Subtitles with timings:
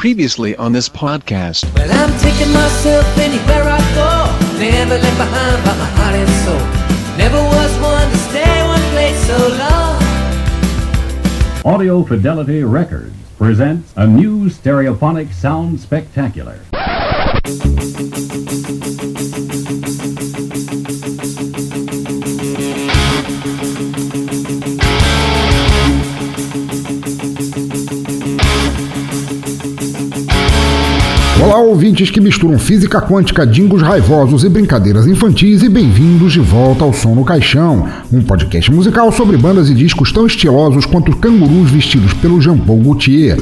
[0.00, 1.62] Previously on this podcast.
[1.74, 4.32] Well, I'm taking myself anywhere I go.
[4.58, 6.58] Never left behind by my heart and soul.
[7.18, 10.02] Never was one to stay one place so long.
[11.74, 16.58] Audio Fidelity Records presents a new stereophonic sound spectacular.
[31.42, 36.84] Olá, ouvintes que misturam física quântica, dingos raivosos e brincadeiras infantis, e bem-vindos de volta
[36.84, 41.70] ao Som no Caixão, um podcast musical sobre bandas e discos tão estilosos quanto cangurus
[41.70, 43.38] vestidos pelo Jean-Paul Gaultier.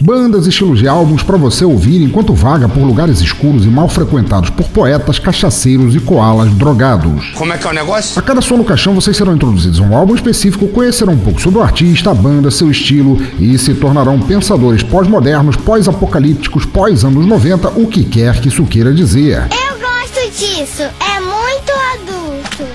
[0.00, 3.88] Bandas e estilos de álbuns para você ouvir enquanto vaga por lugares escuros e mal
[3.88, 7.32] frequentados por poetas, cachaceiros e koalas drogados.
[7.34, 8.18] Como é que é o negócio?
[8.18, 11.40] A cada som no caixão vocês serão introduzidos a um álbum específico, conhecerão um pouco
[11.40, 17.68] sobre o artista, a banda, seu estilo e se tornarão pensadores pós-modernos, pós-apocalípticos, pós-anos 90,
[17.70, 19.48] o que quer que isso queira dizer.
[19.50, 21.15] Eu gosto disso, é.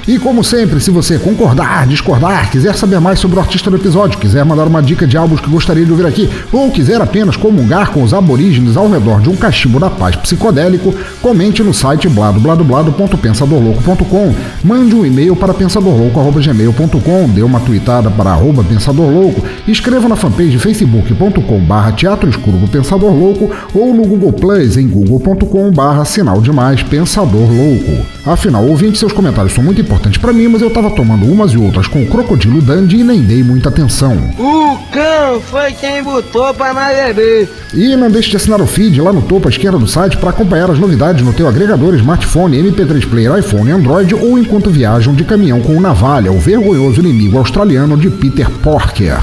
[0.07, 4.17] E como sempre, se você concordar, discordar, quiser saber mais sobre o artista do episódio,
[4.17, 7.91] quiser mandar uma dica de álbuns que gostaria de ouvir aqui, ou quiser apenas comungar
[7.91, 14.33] com os aborígenes ao redor de um cachimbo da paz psicodélico, comente no site bladobladoblado.pensadorlouco.com,
[14.63, 21.59] mande um e-mail para pensadorlouco.gmail.com, dê uma tweetada para arroba pensadorlouco, escreva na fanpage facebook.com
[21.59, 26.81] barra teatro escuro do Pensador Louco ou no Google Plus em google.com barra sinal demais
[26.81, 28.03] Pensador Louco.
[28.25, 29.90] Afinal, ouvinte, seus comentários são muito importantes
[30.21, 33.21] para mim, mas eu tava tomando umas e outras com o Crocodilo Dandy e nem
[33.21, 34.13] dei muita atenção.
[34.37, 37.49] O cão foi quem botou pra nós beber.
[37.73, 40.29] E não deixe de assinar o feed lá no topo à esquerda do site para
[40.29, 45.23] acompanhar as novidades no teu agregador smartphone, MP3 Player, iPhone, Android ou enquanto viajam de
[45.23, 49.19] caminhão com o Navalha, o vergonhoso inimigo australiano de Peter Porker.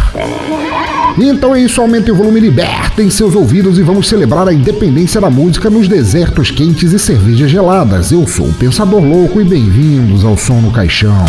[1.17, 5.31] Então é isso, aumentem o volume, libertem seus ouvidos e vamos celebrar a independência da
[5.31, 8.13] música nos desertos quentes e cervejas geladas.
[8.13, 11.25] Eu sou o Pensador Louco e bem-vindos ao Som no Caixão.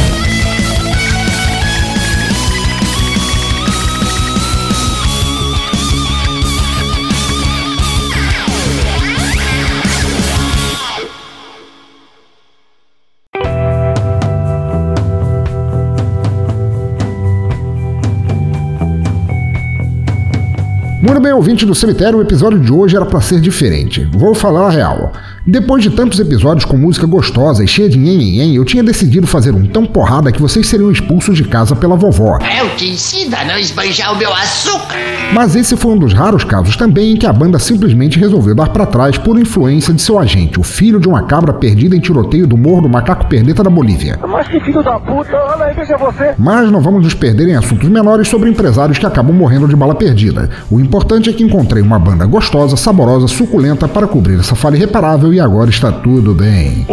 [21.10, 24.08] Muito bem, ouvinte do cemitério, o episódio de hoje era para ser diferente.
[24.14, 25.12] Vou falar a real.
[25.50, 29.56] Depois de tantos episódios com música gostosa e cheia de nhen, eu tinha decidido fazer
[29.56, 32.38] um tão porrada que vocês seriam expulsos de casa pela vovó.
[32.56, 34.96] Eu te ensino a não esbanjar o meu açúcar.
[35.34, 38.70] Mas esse foi um dos raros casos também em que a banda simplesmente resolveu dar
[38.70, 42.46] para trás por influência de seu agente, o filho de uma cabra perdida em tiroteio
[42.46, 44.20] do Morro do Macaco Perneta da Bolívia.
[44.28, 46.36] Mas que filho da puta, olha aí, veja você.
[46.38, 49.96] Mas não vamos nos perder em assuntos menores sobre empresários que acabam morrendo de bala
[49.96, 50.48] perdida.
[50.70, 55.34] O importante é que encontrei uma banda gostosa, saborosa, suculenta para cobrir essa falha irreparável
[55.34, 56.86] e agora está tudo bem.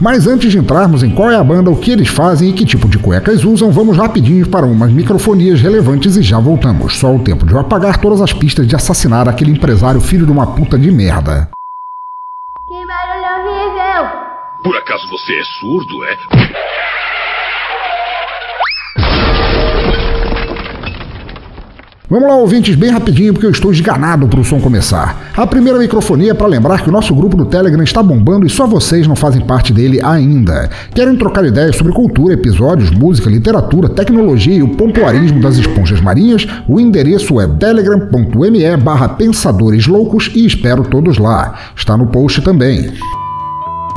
[0.00, 2.64] Mas antes de entrarmos em qual é a banda, o que eles fazem e que
[2.64, 6.96] tipo de cuecas usam, vamos rapidinho para umas microfonias relevantes e já voltamos.
[6.96, 10.30] Só o tempo de eu apagar todas as pistas de assassinar aquele empresário filho de
[10.30, 11.50] uma puta de merda.
[12.66, 14.10] Que barulho horrível.
[14.62, 16.97] Por acaso você é surdo, é?
[22.10, 25.30] Vamos lá, ouvintes, bem rapidinho, porque eu estou esganado para o som começar.
[25.36, 28.50] A primeira microfonia é para lembrar que o nosso grupo do Telegram está bombando e
[28.50, 30.70] só vocês não fazem parte dele ainda.
[30.94, 36.46] Querem trocar ideias sobre cultura, episódios, música, literatura, tecnologia e o pompoarismo das esponjas marinhas?
[36.66, 41.58] O endereço é telegram.me barra pensadores loucos e espero todos lá.
[41.76, 42.90] Está no post também.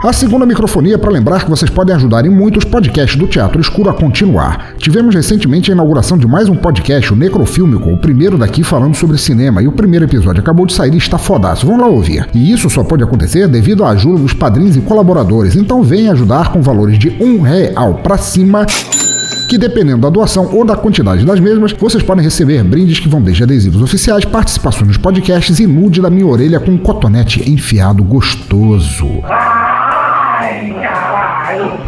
[0.04, 3.62] A segunda microfonia é para lembrar que vocês podem ajudar em muitos podcasts do Teatro
[3.62, 4.74] Escuro a continuar.
[4.78, 9.20] Tivemos recentemente a inauguração de mais um podcast, o Necrofílmico, o primeiro daqui falando sobre
[9.20, 11.68] cinema, e o primeiro episódio acabou de sair e está fodaço.
[11.68, 12.28] Vamos lá ouvir.
[12.34, 16.52] E isso só pode acontecer devido à ajuda dos padrinhos e colaboradores, então venha ajudar
[16.52, 18.66] com valores de um real para cima
[19.48, 23.22] que dependendo da doação ou da quantidade das mesmas, vocês podem receber brindes que vão
[23.22, 28.04] desde adesivos oficiais, participações nos podcasts e nude da minha orelha com um cotonete enfiado
[28.04, 29.22] gostoso.
[30.52, 31.11] Yeah.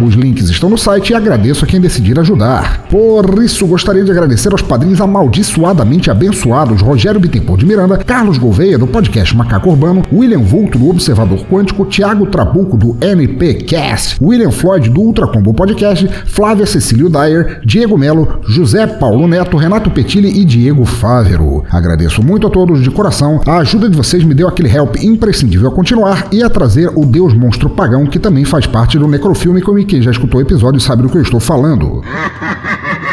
[0.02, 2.86] Os links estão no site e agradeço a quem decidir ajudar.
[2.90, 8.78] Por isso, gostaria de agradecer aos padrinhos amaldiçoadamente abençoados Rogério Bittencourt de Miranda, Carlos Gouveia,
[8.78, 14.90] do podcast Macaco Urbano, William Vulto, do Observador Quântico, Thiago Trabuco, do NPcast, William Floyd,
[14.90, 20.86] do Ultracombo Podcast, Flávia Cecílio Dyer, Diego Melo, José Paulo Neto, Renato Petilli e Diego
[20.86, 21.64] Fávero.
[21.72, 23.42] Agradeço muito a todos de coração.
[23.46, 27.06] A ajuda de vocês me deu aquele help imprescindível a continuar e a trazer o
[27.06, 29.08] Deus Monstro Pagão, que também faz parte do
[29.54, 32.02] Necrofílmico e quem já escutou o episódio sabe do que eu estou falando.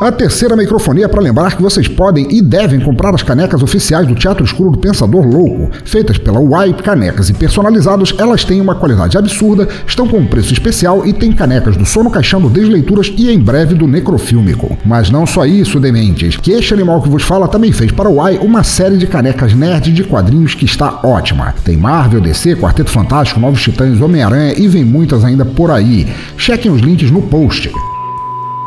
[0.00, 4.06] A terceira microfonia é para lembrar que vocês podem e devem comprar as canecas oficiais
[4.06, 5.70] do Teatro Escuro do Pensador Louco.
[5.84, 10.52] Feitas pela Uai Canecas e personalizadas, elas têm uma qualidade absurda, estão com um preço
[10.52, 14.78] especial e tem canecas do Sono Caixão do Desleituras e em breve do Necrofílmico.
[14.84, 18.18] Mas não só isso, dementes, que este animal que vos fala também fez para o
[18.18, 21.56] Uai uma série de canecas nerd de quadrinhos que está ótima.
[21.64, 26.06] Tem Marvel, DC, Quarteto Fantástico, Novos Titãs, Homem-Aranha e vem muitas ainda por aí.
[26.36, 27.72] Chequem os links no post.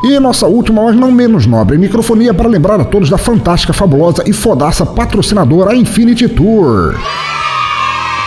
[0.04, 4.24] E nossa última, mas não menos nobre, microfonia para lembrar a todos da fantástica, fabulosa
[4.26, 6.96] e fodaça patrocinadora Infinity Tour.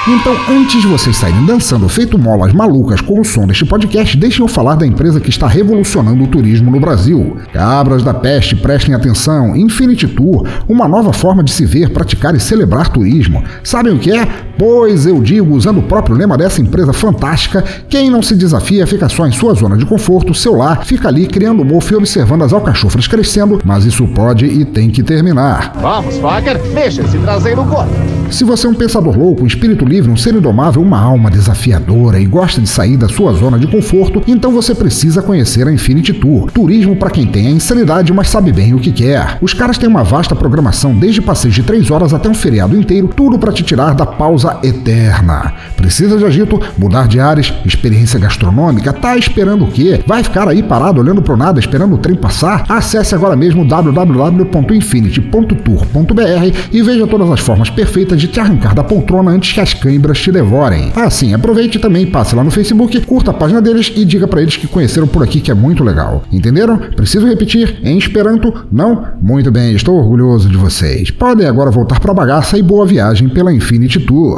[0.08, 4.42] Então, antes de vocês saírem dançando feito molas malucas com o som deste podcast, deixem
[4.42, 7.38] eu falar da empresa que está revolucionando o turismo no Brasil.
[7.52, 9.56] Cabras da peste, prestem atenção.
[9.56, 13.44] Infinity Tour, uma nova forma de se ver, praticar e celebrar turismo.
[13.64, 14.28] Sabem o que é?
[14.58, 19.10] Pois eu digo, usando o próprio lema dessa empresa fantástica, quem não se desafia fica
[19.10, 22.54] só em sua zona de conforto, seu lar, fica ali criando mofo e observando as
[22.54, 25.74] alcachofras crescendo, mas isso pode e tem que terminar.
[25.82, 28.16] Vamos, Faker, deixa esse traseiro correr.
[28.32, 32.20] Se você é um pensador louco, um espírito livre, um ser indomável, uma alma desafiadora
[32.20, 36.14] e gosta de sair da sua zona de conforto, então você precisa conhecer a Infinity
[36.14, 36.50] Tour.
[36.52, 39.38] Turismo para quem tem a insanidade, mas sabe bem o que quer.
[39.42, 43.08] Os caras têm uma vasta programação, desde passeios de 3 horas até um feriado inteiro,
[43.08, 45.54] tudo para te tirar da pausa eterna.
[45.76, 50.02] Precisa de agito, mudar de ares, experiência gastronômica, tá esperando o quê?
[50.06, 52.66] Vai ficar aí parado olhando pro nada, esperando o trem passar?
[52.70, 59.32] Acesse agora mesmo www.infinity.tour.br e veja todas as formas perfeitas de te arrancar da poltrona
[59.32, 60.92] antes que as câimbras te devorem.
[60.96, 64.58] Assim, aproveite também, passe lá no Facebook, curta a página deles e diga para eles
[64.58, 66.24] que conheceram por aqui que é muito legal.
[66.32, 66.78] Entenderam?
[66.78, 68.54] Preciso repetir, em Esperanto?
[68.72, 69.06] Não?
[69.22, 71.12] Muito bem, estou orgulhoso de vocês.
[71.12, 74.35] Podem agora voltar para a bagaça e boa viagem pela Infinity Tour.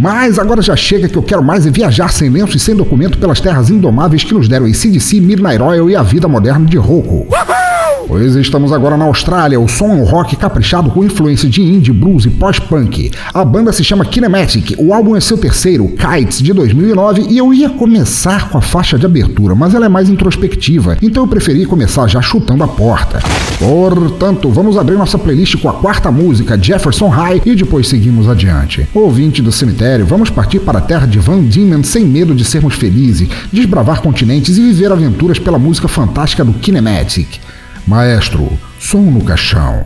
[0.00, 3.18] Mas agora já chega que eu quero mais é viajar sem lenço e sem documento
[3.18, 7.26] pelas terras indomáveis que nos deram ACDC, Midnight Oil e a vida moderna de Roku.
[8.08, 11.92] Pois estamos agora na Austrália, o som é um rock caprichado com influência de indie,
[11.92, 13.10] blues e pós-punk.
[13.34, 17.52] A banda se chama Kinematic, o álbum é seu terceiro, Kites, de 2009, e eu
[17.52, 21.66] ia começar com a faixa de abertura, mas ela é mais introspectiva, então eu preferi
[21.66, 23.20] começar já chutando a porta.
[23.58, 28.88] Portanto, vamos abrir nossa playlist com a quarta música, Jefferson High, e depois seguimos adiante.
[28.94, 32.72] Ouvinte do cemitério, vamos partir para a terra de Van Diemen sem medo de sermos
[32.72, 37.38] felizes, desbravar continentes e viver aventuras pela música fantástica do Kinematic.
[37.88, 38.46] Maestro,
[38.78, 39.82] som no caixão.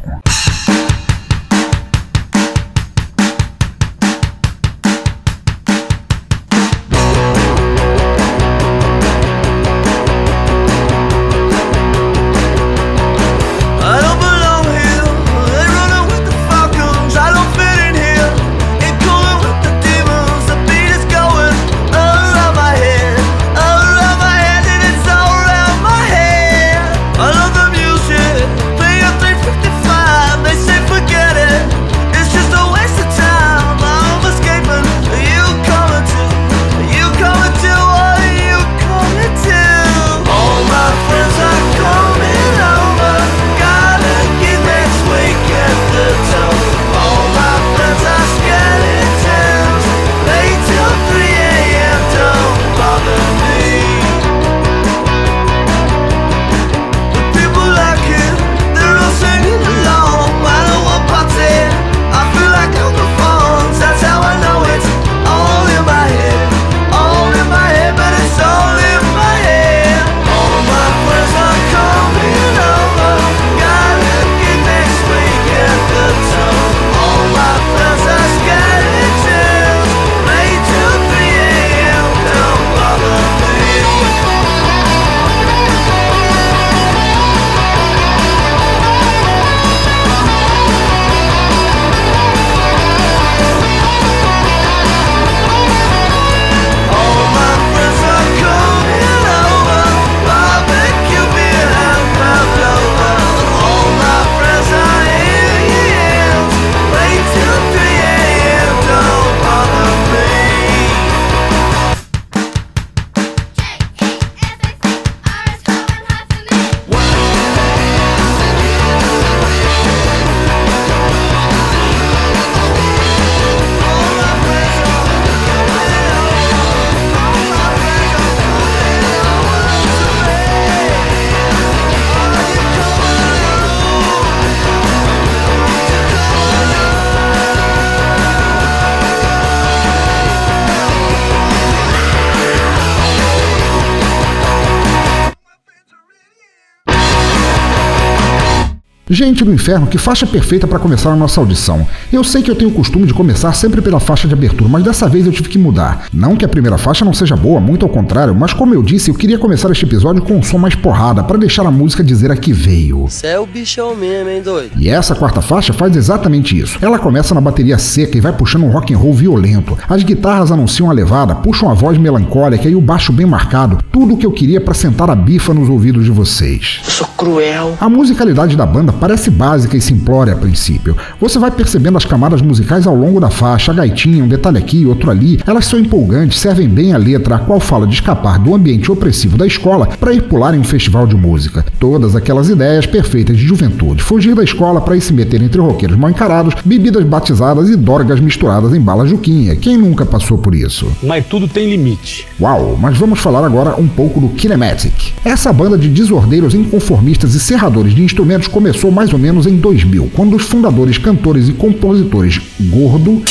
[149.13, 151.87] Gente do inferno, que faixa perfeita para começar a nossa audição.
[152.11, 154.83] Eu sei que eu tenho o costume de começar sempre pela faixa de abertura, mas
[154.83, 156.07] dessa vez eu tive que mudar.
[156.11, 159.11] Não que a primeira faixa não seja boa, muito ao contrário, mas como eu disse,
[159.11, 162.31] eu queria começar este episódio com um som mais porrada, para deixar a música dizer
[162.31, 163.05] a que veio.
[163.11, 164.71] Cê é o bichão mesmo, hein, doido?
[164.79, 166.79] E essa quarta faixa faz exatamente isso.
[166.81, 169.77] Ela começa na bateria seca e vai puxando um rock and roll violento.
[169.91, 173.77] As guitarras anunciam a levada, puxam a voz melancólica e o baixo bem marcado.
[173.93, 176.81] Tudo o que eu queria para sentar a bifa nos ouvidos de vocês.
[176.87, 177.77] Eu sou cruel.
[177.79, 180.97] A musicalidade da banda parece básica e simplória a princípio.
[181.21, 184.87] Você vai percebendo as camadas musicais ao longo da faixa, a gaitinha, um detalhe aqui,
[184.87, 185.41] outro ali.
[185.45, 189.37] Elas são empolgantes, servem bem a letra, a qual fala de escapar do ambiente opressivo
[189.37, 191.67] da escola para ir pular em um festival de música.
[191.81, 194.01] Todas aquelas ideias perfeitas de juventude.
[194.01, 198.21] Fugir da escola para ir se meter entre roqueiros mal encarados, bebidas batizadas e dorgas
[198.21, 199.57] misturadas em bala juquinha.
[199.57, 200.87] Quem nunca passou por isso?
[201.03, 202.29] Mas tudo tem limite.
[202.41, 205.13] Uau, mas vamos falar agora um pouco do Kinematic.
[205.25, 210.11] Essa banda de desordeiros inconformistas e serradores de instrumentos começou mais ou menos em 2000,
[210.15, 213.23] quando os fundadores, cantores e compositores Gordo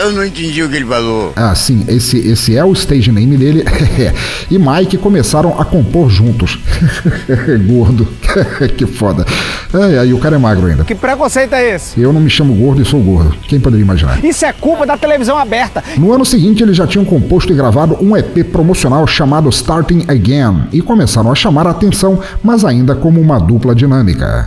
[0.00, 1.32] eu não entendi o que ele falou.
[1.36, 3.64] Ah, sim, esse, esse é o stage name dele.
[4.50, 6.58] e Mike começaram a compor juntos.
[7.68, 8.08] gordo.
[8.78, 9.26] que foda.
[9.74, 10.84] Ai, aí o cara é magro ainda.
[10.84, 12.00] Que preconceito é esse?
[12.00, 13.36] Eu não me chamo gordo e sou gordo.
[13.42, 14.24] Quem poderia imaginar?
[14.24, 15.84] Isso é culpa da televisão aberta.
[15.98, 20.68] No ano seguinte, eles já tinham composto e gravado um EP promocional chamado Starting Again
[20.72, 24.46] e começaram a chamar a atenção, mas ainda como uma dupla dinâmica.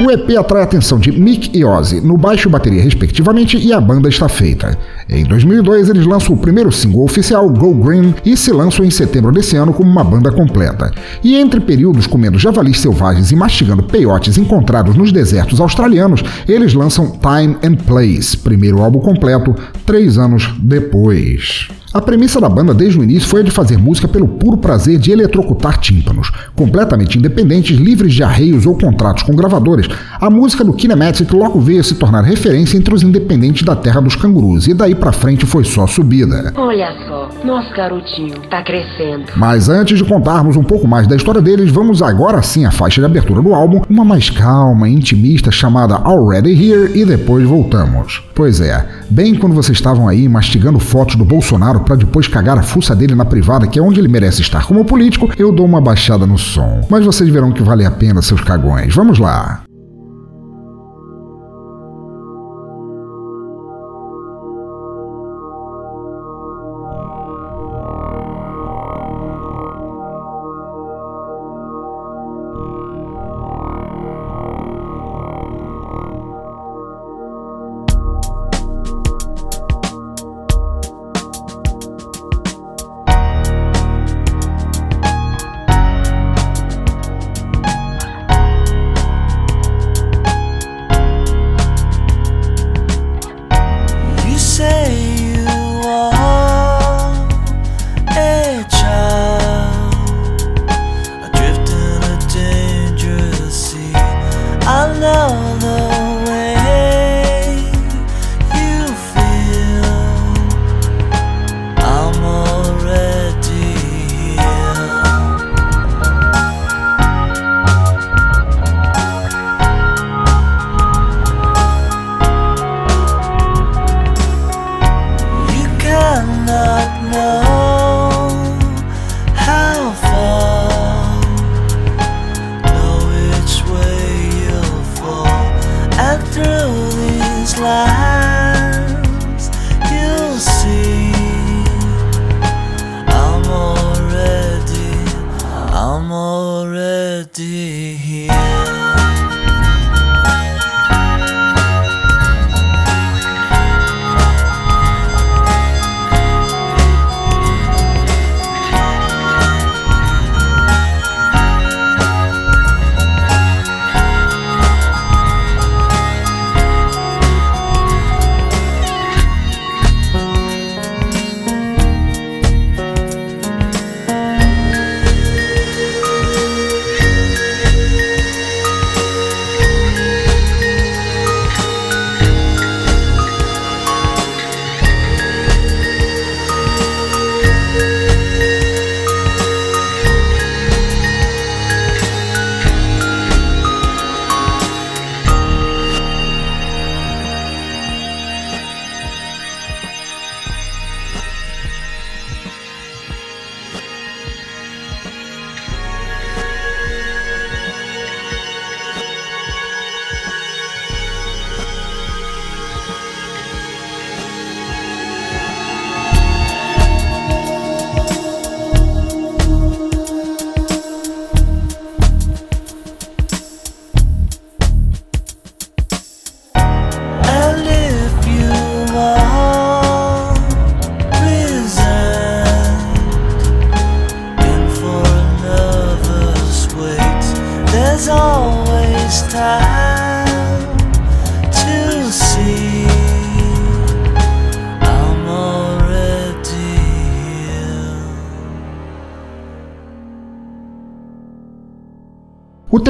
[0.00, 3.72] O EP atrai a atenção de Mick e Ozzy no baixo e bateria respectivamente e
[3.72, 4.78] a banda está feita.
[5.08, 9.32] Em 2002 eles lançam o primeiro single oficial, Go Green, e se lançam em setembro
[9.32, 10.92] desse ano como uma banda completa.
[11.24, 17.10] E entre períodos comendo javalis selvagens e mastigando peiotes encontrados nos desertos australianos, eles lançam
[17.10, 19.52] Time and Place, primeiro álbum completo,
[19.84, 21.66] três anos depois.
[21.92, 24.98] A premissa da banda desde o início foi a de fazer música pelo puro prazer
[24.98, 26.30] de eletrocutar tímpanos.
[26.54, 29.88] Completamente independentes, livres de arreios ou contratos com gravadores,
[30.20, 34.02] a música do Kinematic logo veio a se tornar referência entre os independentes da terra
[34.02, 36.52] dos cangurus, e daí pra frente foi só subida.
[36.56, 39.24] Olha só, nosso garotinho tá crescendo.
[39.34, 43.00] Mas antes de contarmos um pouco mais da história deles, vamos agora sim à faixa
[43.00, 48.22] de abertura do álbum, uma mais calma e intimista chamada Already Here, e depois voltamos.
[48.34, 52.62] Pois é, bem quando vocês estavam aí mastigando fotos do Bolsonaro para depois cagar a
[52.62, 55.80] fuça dele na privada, que é onde ele merece estar como político, eu dou uma
[55.80, 56.86] baixada no som.
[56.90, 58.94] Mas vocês verão que vale a pena, seus cagões.
[58.94, 59.62] Vamos lá.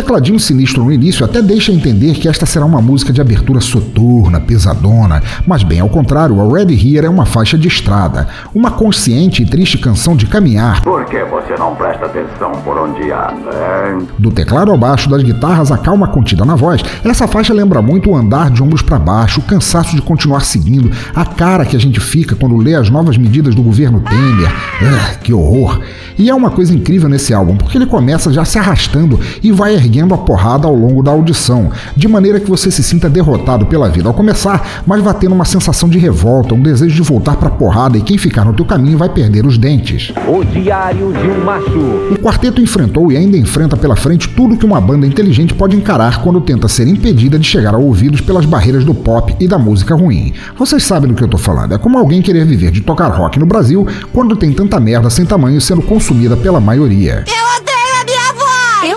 [0.08, 4.40] Tecladinho sinistro no início até deixa entender que esta será uma música de abertura soturna,
[4.40, 9.42] pesadona, mas bem ao contrário, a Red Here é uma faixa de estrada, uma consciente
[9.42, 10.80] e triste canção de caminhar.
[10.80, 13.50] Por que você não presta atenção por onde anda?
[13.90, 14.08] Hein?
[14.18, 18.08] Do teclado ao baixo, das guitarras à calma contida na voz, essa faixa lembra muito
[18.08, 21.80] o andar de ombros para baixo, o cansaço de continuar seguindo, a cara que a
[21.80, 24.48] gente fica quando lê as novas medidas do governo Temer.
[24.48, 25.82] Uh, que horror!
[26.18, 29.74] E é uma coisa incrível nesse álbum, porque ele começa já se arrastando e vai
[29.74, 33.88] erguendo a porrada ao longo da audição, de maneira que você se sinta derrotado pela
[33.88, 37.50] vida ao começar, mas vai tendo uma sensação de revolta, um desejo de voltar pra
[37.50, 40.12] porrada e quem ficar no teu caminho vai perder os dentes.
[40.26, 42.12] O Diário de um Macho.
[42.12, 46.22] O quarteto enfrentou e ainda enfrenta pela frente tudo que uma banda inteligente pode encarar
[46.22, 49.94] quando tenta ser impedida de chegar a ouvidos pelas barreiras do pop e da música
[49.94, 50.32] ruim.
[50.56, 53.38] Vocês sabem do que eu tô falando, é como alguém querer viver de tocar rock
[53.38, 57.24] no Brasil quando tem tanta merda sem tamanho sendo consumida pela maioria.
[57.26, 57.57] Eu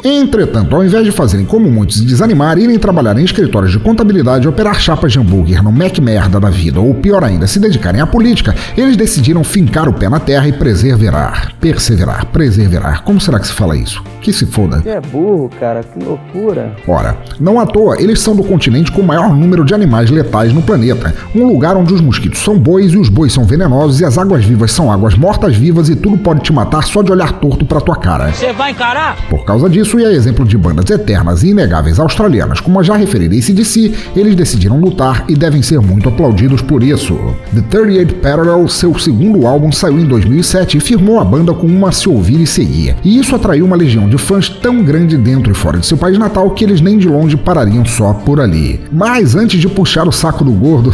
[0.03, 4.47] Entretanto, ao invés de fazerem como muitos e desanimar, irem trabalhar em escritórios de contabilidade,
[4.47, 8.07] operar chapas de hambúrguer no Mac merda da vida, ou pior ainda, se dedicarem à
[8.07, 11.53] política, eles decidiram fincar o pé na terra e perseverar.
[11.59, 13.03] Perseverar, preservar.
[13.03, 14.03] Como será que se fala isso?
[14.21, 14.81] Que se foda.
[14.81, 16.75] Você é burro, cara, que loucura.
[16.87, 20.53] Ora, não à toa, eles são do continente com o maior número de animais letais
[20.53, 21.13] no planeta.
[21.35, 24.43] Um lugar onde os mosquitos são bois e os bois são venenosos e as águas
[24.43, 27.95] vivas são águas mortas-vivas e tudo pode te matar só de olhar torto pra tua
[27.95, 28.31] cara.
[28.31, 29.17] Você vai encarar?
[29.29, 32.95] Por causa disso, e a exemplo de bandas eternas e inegáveis australianas, como a já
[32.95, 37.15] referida ACDC, eles decidiram lutar e devem ser muito aplaudidos por isso.
[37.53, 41.91] The 38 Parallel, seu segundo álbum, saiu em 2007 e firmou a banda com uma
[41.91, 42.95] se ouvir e seguir.
[43.03, 46.17] E isso atraiu uma legião de fãs tão grande dentro e fora de seu país
[46.17, 48.79] natal que eles nem de longe parariam só por ali.
[48.91, 50.93] Mas antes de puxar o saco do gordo,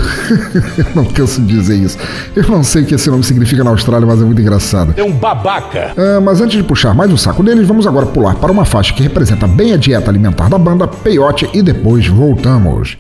[0.78, 1.98] eu não canso de dizer isso.
[2.36, 4.94] Eu não sei o que esse nome significa na Austrália, mas é muito engraçado.
[4.98, 5.94] É um babaca.
[5.98, 8.87] Ah, mas antes de puxar mais o saco deles, vamos agora pular para uma faixa
[8.92, 12.98] que representa bem a dieta alimentar da banda, Peyote, e depois voltamos.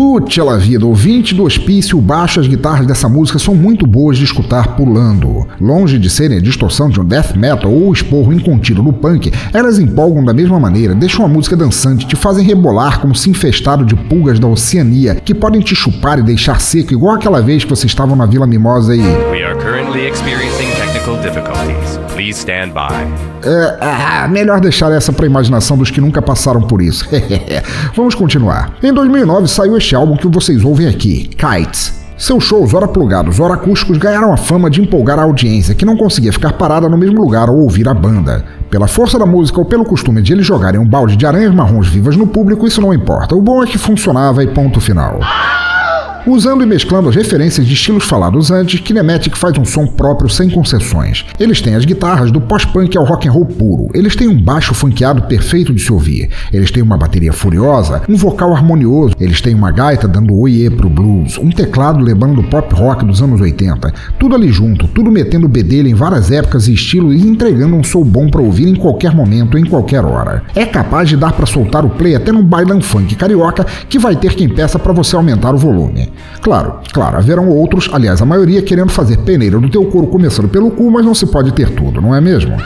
[0.00, 4.24] Lute la vida, ouvinte do hospício, baixo as guitarras dessa música são muito boas de
[4.24, 5.46] escutar pulando.
[5.60, 9.78] Longe de serem a distorção de um death metal ou esporro incontínuo do punk, elas
[9.78, 13.94] empolgam da mesma maneira, deixam a música dançante, te fazem rebolar como se infestado de
[13.94, 17.92] pulgas da Oceania, que podem te chupar e deixar seco, igual aquela vez que vocês
[17.92, 19.00] estavam na Vila Mimosa e.
[19.00, 21.79] We are currently experiencing technical difficulties.
[22.20, 22.92] Please stand by.
[23.42, 27.08] É, ah, melhor deixar essa pra imaginação dos que nunca passaram por isso.
[27.96, 28.74] Vamos continuar.
[28.82, 31.98] Em 2009 saiu este álbum que vocês ouvem aqui, Kites.
[32.18, 35.96] Seus shows, ora plugados, ora acústicos, ganharam a fama de empolgar a audiência, que não
[35.96, 38.44] conseguia ficar parada no mesmo lugar ao ouvir a banda.
[38.68, 41.88] Pela força da música ou pelo costume de eles jogarem um balde de aranhas marrons
[41.88, 43.34] vivas no público, isso não importa.
[43.34, 45.20] O bom é que funcionava e ponto final.
[46.26, 50.50] Usando e mesclando as referências de estilos falados antes, Kinematic faz um som próprio sem
[50.50, 51.24] concessões.
[51.38, 53.88] Eles têm as guitarras do pós-punk ao rock and roll puro.
[53.94, 56.28] Eles têm um baixo funkeado perfeito de se ouvir.
[56.52, 59.14] Eles têm uma bateria furiosa, um vocal harmonioso.
[59.18, 63.22] Eles têm uma gaita dando oiê pro blues, um teclado lembrando o pop rock dos
[63.22, 63.92] anos 80.
[64.18, 68.02] Tudo ali junto, tudo metendo bedelho em várias épocas e estilos e entregando um som
[68.02, 70.42] bom para ouvir em qualquer momento, em qualquer hora.
[70.54, 74.14] É capaz de dar para soltar o play até num bailão funk carioca que vai
[74.14, 76.09] ter quem peça para você aumentar o volume.
[76.42, 80.70] Claro, claro, haverão outros, aliás, a maioria querendo fazer peneira do teu couro começando pelo
[80.70, 82.56] cu, mas não se pode ter tudo, não é mesmo?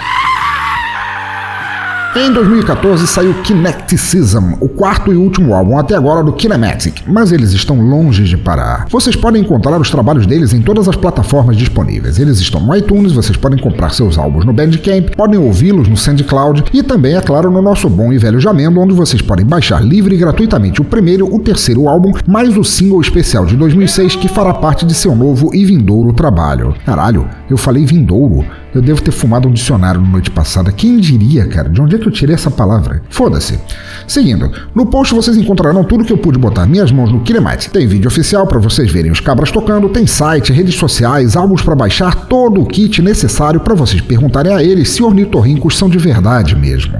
[2.16, 7.50] Em 2014 saiu Kinecticism, o quarto e último álbum até agora do Kinematic, mas eles
[7.50, 8.86] estão longe de parar.
[8.88, 12.20] Vocês podem encontrar os trabalhos deles em todas as plataformas disponíveis.
[12.20, 16.66] Eles estão no iTunes, vocês podem comprar seus álbuns no Bandcamp, podem ouvi-los no SoundCloud
[16.72, 20.14] e também, é claro, no nosso bom e velho Jamendo, onde vocês podem baixar livre
[20.14, 24.54] e gratuitamente o primeiro, o terceiro álbum, mais o single especial de 2006 que fará
[24.54, 26.76] parte de seu novo e vindouro trabalho.
[26.86, 28.44] Caralho, eu falei vindouro.
[28.74, 30.72] Eu devo ter fumado um dicionário na noite passada.
[30.72, 31.68] Quem diria, cara?
[31.68, 33.02] De onde é que eu tirei essa palavra?
[33.08, 33.58] Foda-se.
[34.06, 37.70] Seguindo, no post vocês encontrarão tudo que eu pude botar minhas mãos no Kinemite.
[37.70, 41.76] Tem vídeo oficial para vocês verem os cabras tocando, tem site, redes sociais, álbuns para
[41.76, 46.56] baixar, todo o kit necessário para vocês perguntarem a eles se ornitorrincos são de verdade
[46.56, 46.98] mesmo.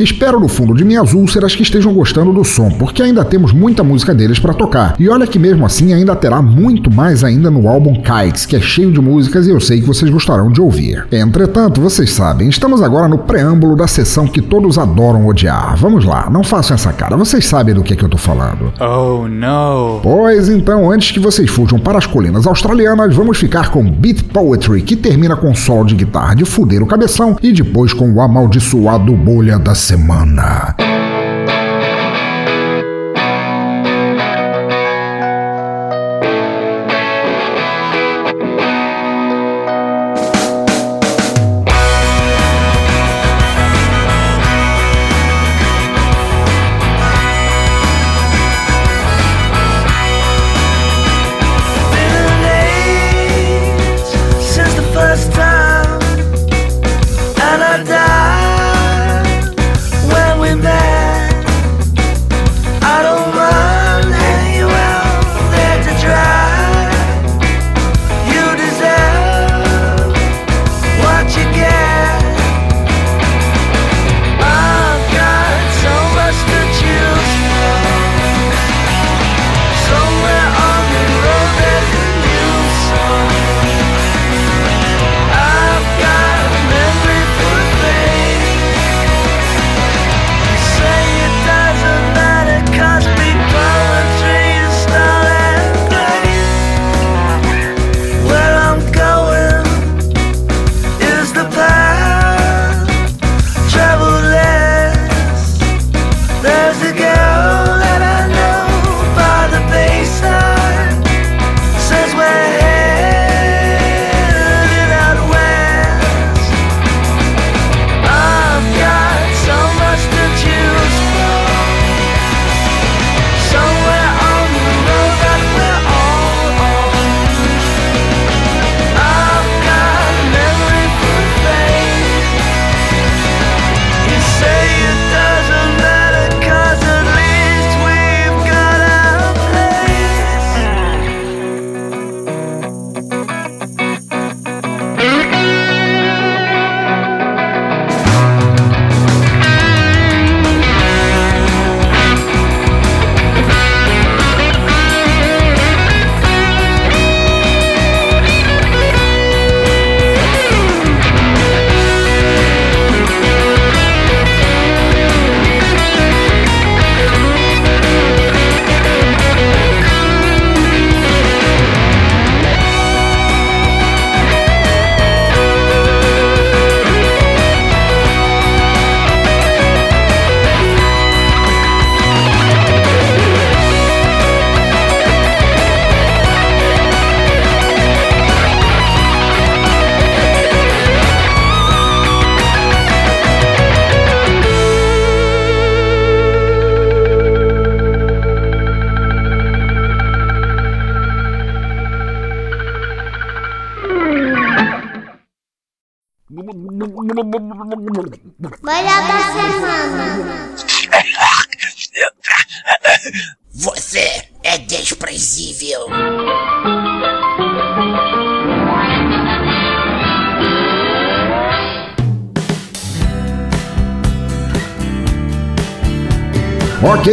[0.00, 3.84] Espero no fundo de minhas úlceras que estejam gostando do som, porque ainda temos muita
[3.84, 4.96] música deles para tocar.
[4.98, 8.60] E olha que mesmo assim ainda terá muito mais ainda no álbum Kites, que é
[8.60, 11.06] cheio de músicas e eu sei que vocês gostarão de ouvir.
[11.12, 15.76] Entretanto, vocês sabem, estamos agora no preâmbulo da sessão que todos adoram odiar.
[15.76, 18.72] Vamos lá, não façam essa cara, vocês sabem do que, é que eu tô falando.
[18.80, 20.00] Oh, não.
[20.02, 24.80] Pois então, antes que vocês fujam para as colinas australianas, vamos ficar com Beat Poetry,
[24.80, 29.14] que termina com solo de guitarra de fuder o cabeção e depois com o amaldiçoado
[29.14, 30.99] bolha da semana.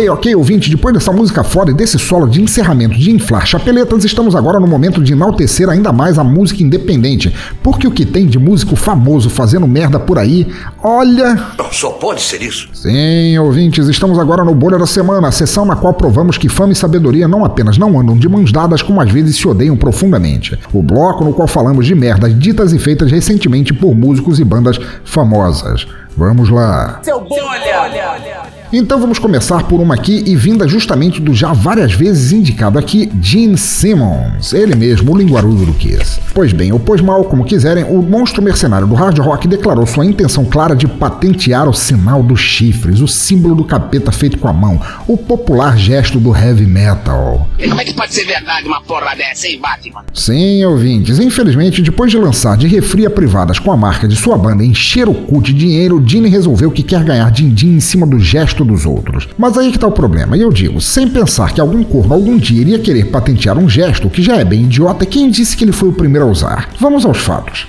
[0.08, 4.06] Ok, ok, ouvinte, depois dessa música foda e desse solo de encerramento de inflar chapeletas,
[4.06, 7.34] estamos agora no momento de enaltecer ainda mais a música independente.
[7.62, 10.48] Porque o que tem de músico famoso fazendo merda por aí,
[10.82, 11.36] olha.
[11.72, 12.70] Só pode ser isso.
[12.74, 16.72] Sim, ouvintes, estamos agora no Bolha da Semana, a sessão na qual provamos que fama
[16.72, 20.58] e sabedoria não apenas não andam de mãos dadas, como às vezes se odeiam profundamente.
[20.72, 24.80] O bloco no qual falamos de merdas ditas e feitas recentemente por músicos e bandas
[25.04, 25.86] famosas.
[26.16, 27.00] Vamos lá.
[27.04, 28.57] Seu bolha!
[28.72, 33.10] Então vamos começar por uma aqui e vinda justamente do já várias vezes indicado aqui,
[33.22, 36.20] Gene Simmons, ele mesmo, o linguarudo do Kiss.
[36.34, 40.06] Pois bem, ou pois mal, como quiserem, o monstro mercenário do hard rock declarou sua
[40.06, 44.54] intenção clara de patentear o sinal dos chifres, o símbolo do capeta feito com a
[44.54, 47.48] mão, o popular gesto do heavy metal.
[47.58, 50.04] E como é que pode ser verdade uma porra dessa, hein, Batman?
[50.14, 54.64] Sim, ouvintes, infelizmente, depois de lançar de refria privadas com a marca de sua banda
[54.64, 58.57] encher o cu de dinheiro, Gene resolveu que quer ganhar din-din em cima do gesto
[58.66, 59.28] dos outros.
[59.38, 62.38] Mas aí que tá o problema, e eu digo, sem pensar que algum corno algum
[62.38, 65.72] dia iria querer patentear um gesto que já é bem idiota, quem disse que ele
[65.72, 66.70] foi o primeiro a usar?
[66.80, 67.68] Vamos aos fatos.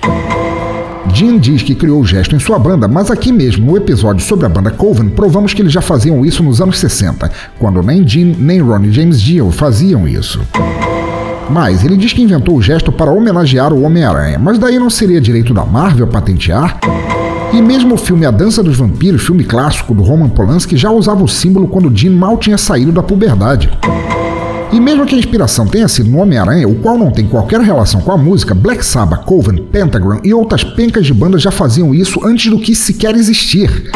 [1.14, 4.46] Jim diz que criou o gesto em sua banda, mas aqui mesmo, no episódio sobre
[4.46, 8.37] a banda Coven, provamos que eles já faziam isso nos anos 60, quando nem Jim
[8.38, 10.40] nem Ronnie James Dio faziam isso.
[11.51, 15.20] Mas ele diz que inventou o gesto para homenagear o Homem-Aranha, mas daí não seria
[15.20, 16.79] direito da Marvel patentear?
[17.52, 21.24] E mesmo o filme A Dança dos Vampiros, filme clássico do Roman Polanski, já usava
[21.24, 23.70] o símbolo quando Jean mal tinha saído da puberdade.
[24.70, 28.02] E mesmo que a inspiração tenha sido no Homem-Aranha, o qual não tem qualquer relação
[28.02, 32.20] com a música, Black Sabbath, Coven, Pentagram e outras pencas de bandas já faziam isso
[32.22, 33.90] antes do que sequer existir.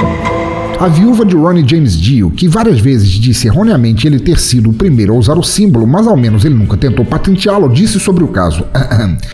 [0.81, 4.73] A viúva de Ronnie James Dio, que várias vezes disse erroneamente ele ter sido o
[4.73, 8.29] primeiro a usar o símbolo, mas ao menos ele nunca tentou patenteá-lo, disse sobre o
[8.29, 8.65] caso: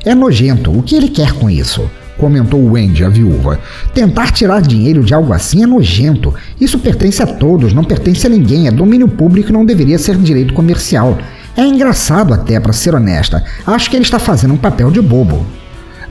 [0.04, 1.88] É nojento, o que ele quer com isso?
[2.18, 3.61] Comentou Wendy, a viúva.
[3.94, 6.35] Tentar tirar dinheiro de algo assim é nojento.
[6.61, 10.16] Isso pertence a todos, não pertence a ninguém, é domínio público e não deveria ser
[10.16, 11.16] direito comercial.
[11.57, 13.42] É engraçado até, para ser honesta.
[13.66, 15.46] Acho que ele está fazendo um papel de bobo.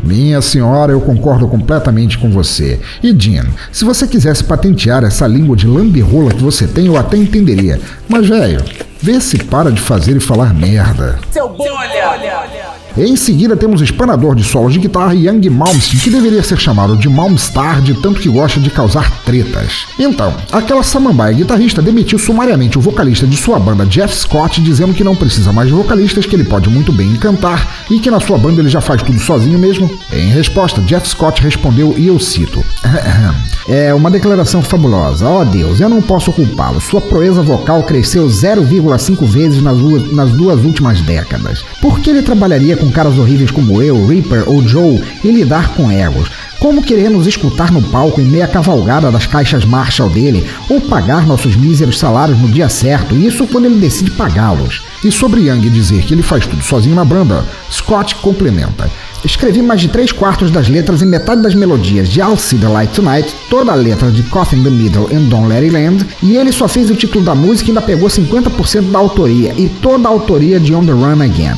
[0.04, 2.80] Minha senhora, eu concordo completamente com você.
[3.02, 7.18] E Jean, se você quisesse patentear essa língua de lamberrola que você tem, eu até
[7.18, 7.80] entenderia.
[8.08, 8.64] Mas, velho,
[9.02, 11.20] vê se para de fazer e falar merda.
[11.32, 12.67] Seu bolha!
[12.98, 16.98] Em seguida temos o espanador de solos de guitarra Young Malmsteen, que deveria ser chamado
[16.98, 19.86] de Malmstar de tanto que gosta de causar tretas.
[20.00, 25.04] Então, aquela samambaia guitarrista demitiu sumariamente o vocalista de sua banda Jeff Scott, dizendo que
[25.04, 28.38] não precisa mais de vocalistas, que ele pode muito bem cantar e que na sua
[28.40, 29.88] banda ele já faz tudo sozinho mesmo.
[30.12, 32.66] Em resposta, Jeff Scott respondeu e eu cito:
[33.70, 35.28] É uma declaração fabulosa.
[35.28, 36.80] Oh Deus, eu não posso culpá-lo.
[36.80, 41.66] Sua proeza vocal cresceu 0,5 vezes nas duas, nas duas últimas décadas.
[41.82, 45.92] Por que ele trabalharia com caras horríveis como eu, Reaper ou Joe e lidar com
[45.92, 46.30] egos?
[46.60, 51.28] Como querer nos escutar no palco em meia cavalgada das caixas Marshall dele, ou pagar
[51.28, 54.82] nossos míseros salários no dia certo, isso quando ele decide pagá-los.
[55.04, 58.90] E sobre Young dizer que ele faz tudo sozinho na banda, Scott complementa.
[59.26, 62.68] Escrevi mais de três quartos das letras e metade das melodias de I'll See the
[62.68, 66.06] Light Tonight, toda a letra de Cough in the Middle and Don't Let It Land,
[66.22, 69.68] e ele só fez o título da música e ainda pegou 50% da autoria, e
[69.82, 71.58] toda a autoria de On the Run Again.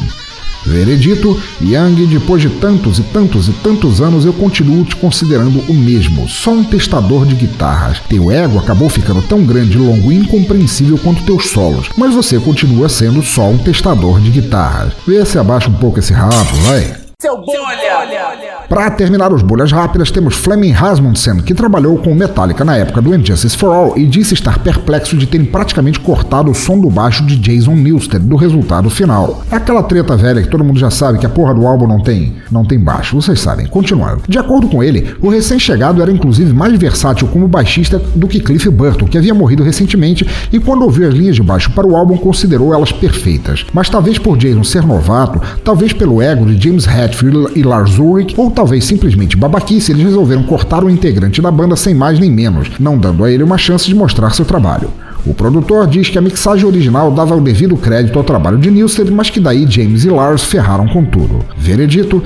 [0.66, 5.74] Veredito, Young, depois de tantos e tantos e tantos anos, eu continuo te considerando o
[5.74, 8.02] mesmo, só um testador de guitarras.
[8.10, 12.90] Teu ego acabou ficando tão grande, longo e incompreensível quanto teus solos, mas você continua
[12.90, 14.94] sendo só um testador de guitarras.
[15.08, 17.09] Vê se abaixa um pouco esse rabo, vai.
[17.22, 18.40] Seu bolha!
[18.70, 23.14] Para terminar os bolhas rápidas, temos Fleming Rasmussen, que trabalhou com Metallica na época do
[23.14, 27.26] Injustice for All e disse estar perplexo de terem praticamente cortado o som do baixo
[27.26, 29.44] de Jason Newsted do resultado final.
[29.52, 32.38] Aquela treta velha que todo mundo já sabe que a porra do álbum não tem,
[32.50, 33.66] não tem baixo, vocês sabem.
[33.66, 34.22] Continuando.
[34.26, 38.70] De acordo com ele, o recém-chegado era inclusive mais versátil como baixista do que Cliff
[38.70, 42.16] Burton, que havia morrido recentemente e quando ouviu as linhas de baixo para o álbum
[42.16, 43.66] considerou elas perfeitas.
[43.74, 47.09] Mas talvez por Jason ser novato, talvez pelo ego de James Hetfield
[47.56, 51.94] e Lars Ulrich, ou talvez simplesmente babaquice, eles resolveram cortar o integrante da banda sem
[51.94, 54.90] mais nem menos, não dando a ele uma chance de mostrar seu trabalho.
[55.26, 59.12] O produtor diz que a mixagem original dava o devido crédito ao trabalho de Newsted,
[59.12, 61.44] mas que daí James e Lars ferraram com tudo.
[61.58, 62.24] Veredito.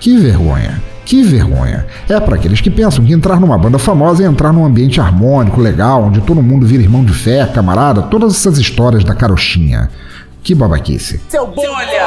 [0.00, 0.82] Que vergonha.
[1.04, 1.86] Que vergonha.
[2.08, 5.60] É para aqueles que pensam que entrar numa banda famosa é entrar num ambiente harmônico,
[5.60, 9.88] legal, onde todo mundo vira irmão de fé, camarada, todas essas histórias da carochinha.
[10.42, 11.20] Que babaquice.
[11.28, 12.00] Seu bolha!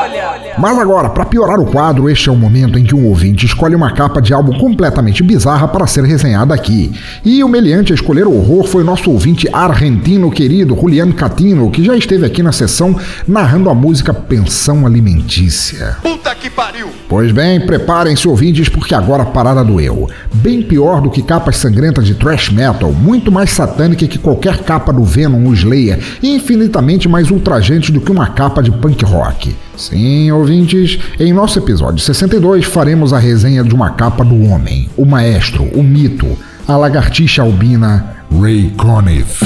[0.57, 3.75] Mas agora, para piorar o quadro, este é o momento em que um ouvinte escolhe
[3.75, 6.91] uma capa de álbum completamente bizarra para ser resenhada aqui.
[7.23, 11.83] E o meliante a escolher o horror foi nosso ouvinte argentino querido, Julian Catino, que
[11.83, 12.95] já esteve aqui na sessão
[13.27, 15.97] narrando a música Pensão Alimentícia.
[16.01, 16.89] Puta que pariu!
[17.07, 20.09] Pois bem, preparem-se ouvintes, porque agora a parada doeu.
[20.33, 24.91] Bem pior do que capas sangrentas de thrash metal, muito mais satânica que qualquer capa
[24.91, 29.55] do Venom ou Slayer, e infinitamente mais ultrajante do que uma capa de punk rock.
[29.75, 35.05] Sim, ouvintes, em nosso episódio 62 faremos a resenha de uma capa do homem, o
[35.05, 39.43] maestro, o mito, a lagartixa albina Ray Conniff.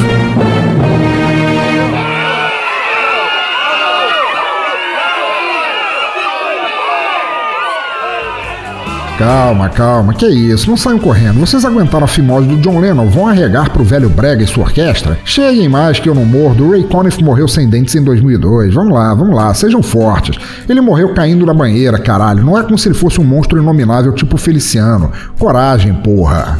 [9.17, 11.39] Calma, calma, que isso, não saiam correndo.
[11.39, 15.17] Vocês aguentaram a fimose do John Lennon, vão arregar pro velho Brega e sua orquestra?
[15.25, 16.69] Cheguem mais que eu não mordo.
[16.69, 18.75] Ray Conniff morreu sem dentes em 2002.
[18.75, 20.37] Vamos lá, vamos lá, sejam fortes.
[20.69, 22.43] Ele morreu caindo na banheira, caralho.
[22.43, 25.11] Não é como se ele fosse um monstro inominável tipo Feliciano.
[25.39, 26.55] Coragem, porra.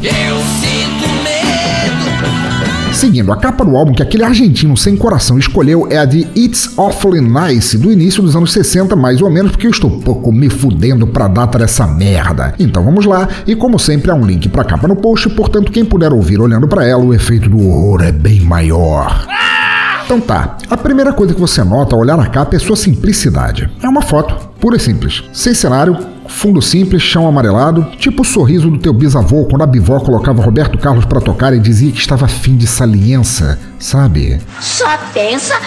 [2.98, 6.76] Seguindo, a capa do álbum que aquele argentino sem coração escolheu é a de It's
[6.76, 10.50] Awfully Nice, do início dos anos 60, mais ou menos, porque eu estou pouco me
[10.50, 12.56] fudendo pra data dessa merda.
[12.58, 15.84] Então vamos lá, e como sempre há um link pra capa no post, portanto quem
[15.84, 19.28] puder ouvir olhando para ela, o efeito do horror é bem maior.
[20.04, 23.70] Então tá, a primeira coisa que você nota ao olhar a capa é sua simplicidade.
[23.80, 25.96] É uma foto, pura e simples, sem cenário,
[26.28, 30.78] Fundo simples, chão amarelado, tipo o sorriso do teu bisavô quando a bivó colocava Roberto
[30.78, 34.40] Carlos para tocar e dizia que estava afim de saliência, sabe?
[34.60, 35.58] Só pensa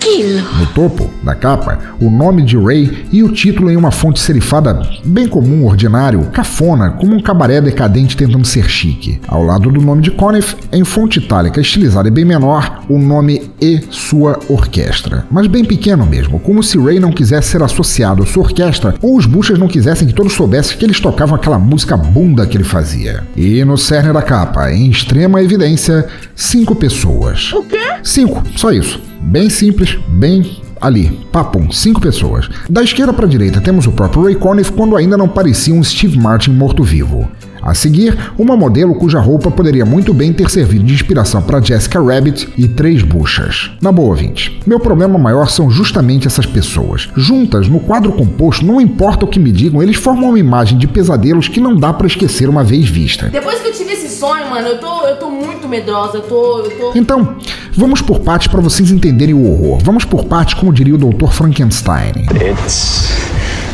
[0.00, 0.42] naquilo.
[0.58, 4.80] No topo da capa, o nome de Ray e o título em uma fonte serifada
[5.04, 9.20] bem comum, ordinário, cafona, como um cabaré decadente tentando ser chique.
[9.28, 13.50] Ao lado do nome de Conniff, em fonte itálica estilizada e bem menor, o nome
[13.60, 15.26] e sua orquestra.
[15.30, 19.16] Mas bem pequeno mesmo, como se Ray não quisesse ser associado à sua orquestra ou
[19.16, 22.64] os Bushas não quisessem que todos soubessem que eles tocavam aquela música bunda que ele
[22.64, 23.24] fazia.
[23.36, 27.52] E no cerne da capa, em extrema evidência, cinco pessoas.
[27.52, 27.78] O quê?
[28.02, 29.09] Cinco, só isso.
[29.20, 32.48] Bem simples, bem ali, papum, cinco pessoas.
[32.68, 35.84] Da esquerda para a direita temos o próprio Ray Conniff quando ainda não parecia um
[35.84, 37.28] Steve Martin morto-vivo.
[37.62, 42.02] A seguir, uma modelo cuja roupa poderia muito bem ter servido de inspiração para Jessica
[42.02, 43.70] Rabbit e três buchas.
[43.82, 47.10] Na boa, ouvinte, meu problema maior são justamente essas pessoas.
[47.14, 50.88] Juntas, no quadro composto, não importa o que me digam, eles formam uma imagem de
[50.88, 53.28] pesadelos que não dá para esquecer uma vez vista.
[53.28, 56.60] Depois que eu tive esse sonho, mano, eu tô, eu tô muito medrosa, eu tô,
[56.60, 56.92] eu tô...
[56.98, 57.36] Então,
[57.80, 59.80] vamos por partes para vocês entenderem o horror.
[59.82, 61.28] Vamos por partes, como diria o Dr.
[61.28, 62.26] Frankenstein.
[62.34, 63.08] It's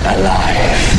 [0.04, 0.95] alive.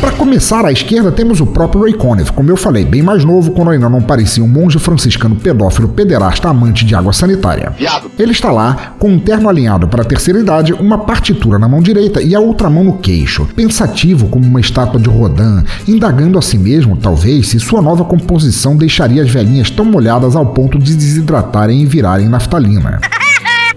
[0.00, 3.52] Para começar, à esquerda temos o próprio Ray Conniff, como eu falei, bem mais novo
[3.52, 7.72] quando ainda não parecia um monge franciscano pedófilo pederasta amante de água sanitária.
[8.18, 11.80] Ele está lá, com um terno alinhado para a terceira idade, uma partitura na mão
[11.80, 16.42] direita e a outra mão no queixo, pensativo como uma estátua de Rodin, indagando a
[16.42, 20.94] si mesmo, talvez, se sua nova composição deixaria as velhinhas tão molhadas ao ponto de
[20.94, 23.00] desidratarem e virarem naftalina.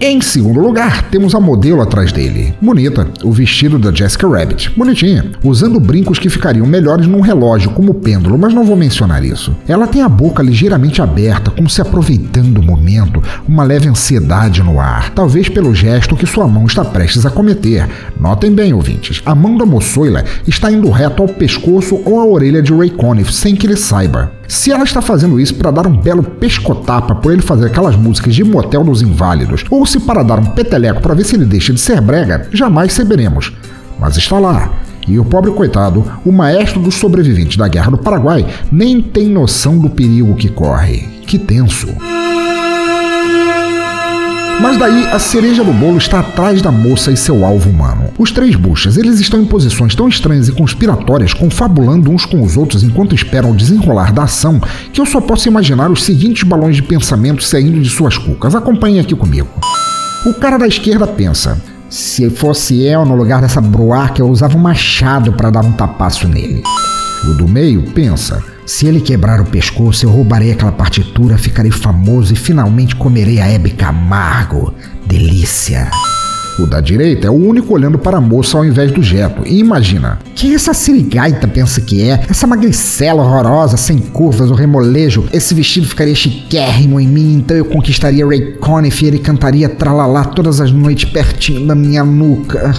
[0.04, 2.52] Em segundo lugar, temos a modelo atrás dele.
[2.60, 4.72] Bonita, o vestido da Jessica Rabbit.
[4.76, 9.54] Bonitinha, usando brincos que ficariam melhores num relógio como pêndulo, mas não vou mencionar isso.
[9.68, 14.80] Ela tem a boca ligeiramente aberta, como se aproveitando o momento, uma leve ansiedade no
[14.80, 17.88] ar, talvez pelo gesto que sua mão está prestes a cometer.
[18.20, 22.60] Notem bem, ouvintes, a mão da moçoila está indo reto ao pescoço ou à orelha
[22.60, 24.32] de Ray Conniff sem que ele saiba.
[24.52, 28.34] Se ela está fazendo isso para dar um belo pescotapa por ele fazer aquelas músicas
[28.34, 31.72] de motel dos inválidos, ou se para dar um peteleco para ver se ele deixa
[31.72, 33.50] de ser brega, jamais saberemos.
[33.98, 34.70] Mas está lá.
[35.08, 39.78] E o pobre coitado, o maestro dos sobreviventes da Guerra do Paraguai, nem tem noção
[39.78, 41.08] do perigo que corre.
[41.26, 41.88] Que tenso.
[44.62, 48.10] Mas daí a cereja do bolo está atrás da moça e seu alvo humano.
[48.16, 52.56] Os três buchas, eles estão em posições tão estranhas e conspiratórias, confabulando uns com os
[52.56, 54.60] outros enquanto esperam o desenrolar da ação,
[54.92, 58.54] que eu só posso imaginar os seguintes balões de pensamento saindo de suas cucas.
[58.54, 59.48] Acompanhem aqui comigo.
[60.24, 61.60] O cara da esquerda pensa:
[61.90, 66.28] se fosse eu no lugar dessa bruaca, eu usava um machado para dar um tapaço
[66.28, 66.62] nele.
[67.24, 72.32] O do meio pensa: se ele quebrar o pescoço, eu roubarei aquela partitura, ficarei famoso
[72.32, 74.74] e finalmente comerei a Hebe Camargo.
[75.06, 75.90] Delícia.
[76.58, 79.42] O da direita é o único olhando para a moça ao invés do Jeto.
[79.46, 82.24] E imagina, quem essa sirigaita pensa que é?
[82.28, 85.26] Essa magricela horrorosa, sem curvas, o remolejo.
[85.32, 90.24] Esse vestido ficaria chiquérrimo em mim, então eu conquistaria Ray Conniff e ele cantaria tralalá
[90.24, 92.74] todas as noites pertinho da minha nuca.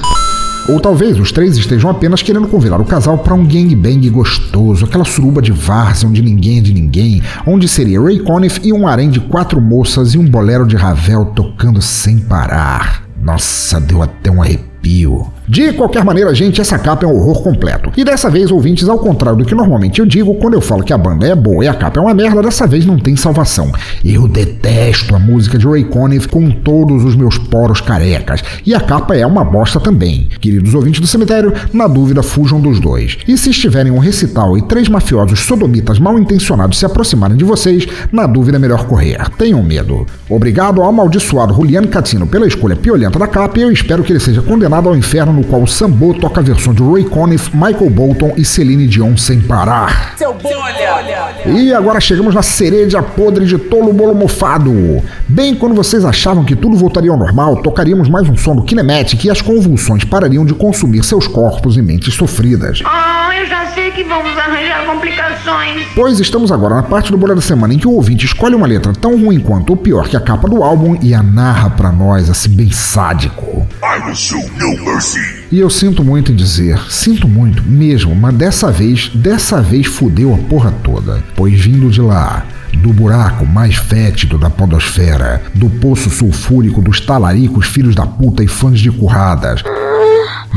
[0.68, 5.04] Ou talvez os três estejam apenas querendo convidar o casal para um gangbang gostoso, aquela
[5.04, 9.10] suruba de várzea onde ninguém é de ninguém, onde seria Ray Conniff e um harém
[9.10, 13.04] de quatro moças e um bolero de Ravel tocando sem parar.
[13.22, 15.28] Nossa, deu até um arrepio.
[15.48, 17.92] De qualquer maneira, gente, essa capa é um horror completo.
[17.98, 20.94] E dessa vez, ouvintes, ao contrário do que normalmente eu digo, quando eu falo que
[20.94, 23.72] a banda é boa e a capa é uma merda, dessa vez não tem salvação.
[24.04, 28.42] Eu detesto a música de Ray Conniff com todos os meus poros carecas.
[28.66, 30.30] E a capa é uma bosta também.
[30.40, 33.18] Queridos ouvintes do cemitério, na dúvida, fujam dos dois.
[33.28, 37.86] E se estiverem um recital e três mafiosos sodomitas mal intencionados se aproximarem de vocês,
[38.12, 39.28] na dúvida é melhor correr.
[39.38, 40.06] Tenham medo.
[40.30, 44.20] Obrigado ao amaldiçoado Juliano Catino pela escolha piolenta da capa e eu espero que ele
[44.20, 47.90] seja condenado ao inferno no qual o Sambo toca a versão de Ray Conniff, Michael
[47.90, 50.16] Bolton e Celine Dion sem parar.
[50.18, 51.52] Seu olha.
[51.58, 55.02] E agora chegamos na cereja podre de Tolo Bolo Mofado.
[55.28, 59.26] Bem quando vocês achavam que tudo voltaria ao normal, tocaríamos mais um som do Kinematic
[59.26, 62.82] e as convulsões parariam de consumir seus corpos e mentes sofridas.
[62.86, 63.63] Oh, eu já
[64.08, 65.88] vamos arranjar complicações.
[65.96, 68.68] Pois estamos agora na parte do Bolha da Semana em que o ouvinte escolhe uma
[68.68, 71.92] letra tão ruim quanto ou pior que a capa do álbum e a narra pra
[71.92, 73.68] nós, assim, bem sádico.
[73.82, 75.20] I will show no mercy.
[75.52, 80.34] E eu sinto muito em dizer, sinto muito mesmo, mas dessa vez, dessa vez fudeu
[80.34, 81.24] a porra toda.
[81.36, 82.46] Pois vindo de lá,
[82.78, 88.48] do buraco mais fétido da podosfera, do poço sulfúrico dos talaricos filhos da puta e
[88.48, 89.64] fãs de curradas,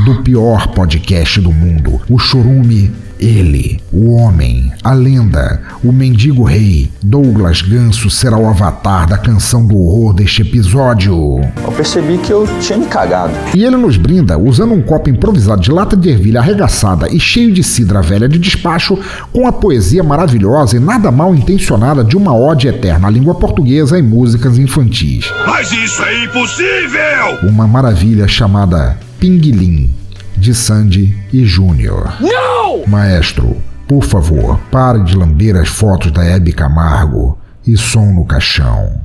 [0.05, 6.91] do pior podcast do mundo, o Chorume ele, o homem, a lenda, o mendigo rei,
[7.01, 11.41] Douglas Ganso será o avatar da canção do horror deste episódio.
[11.63, 13.33] Eu percebi que eu tinha me cagado.
[13.55, 17.51] E ele nos brinda usando um copo improvisado de lata de ervilha arregaçada e cheio
[17.51, 18.97] de cidra velha de despacho,
[19.33, 23.97] com a poesia maravilhosa e nada mal intencionada de uma ode eterna à língua portuguesa
[23.97, 25.31] e músicas infantis.
[25.47, 27.49] Mas isso é impossível!
[27.49, 29.89] Uma maravilha chamada Pinguilim
[30.37, 32.13] de Sandy e Júnior.
[32.21, 32.85] Não!
[32.87, 33.57] Maestro,
[33.87, 39.01] por favor, pare de lamber as fotos da Hebe Camargo e som no caixão.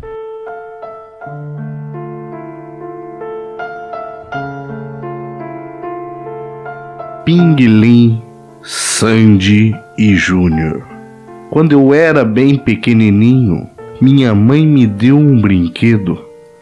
[7.24, 8.20] Pinguilim,
[8.62, 10.82] Sandy e Júnior.
[11.50, 13.66] Quando eu era bem pequenininho,
[13.98, 16.20] minha mãe me deu um brinquedo.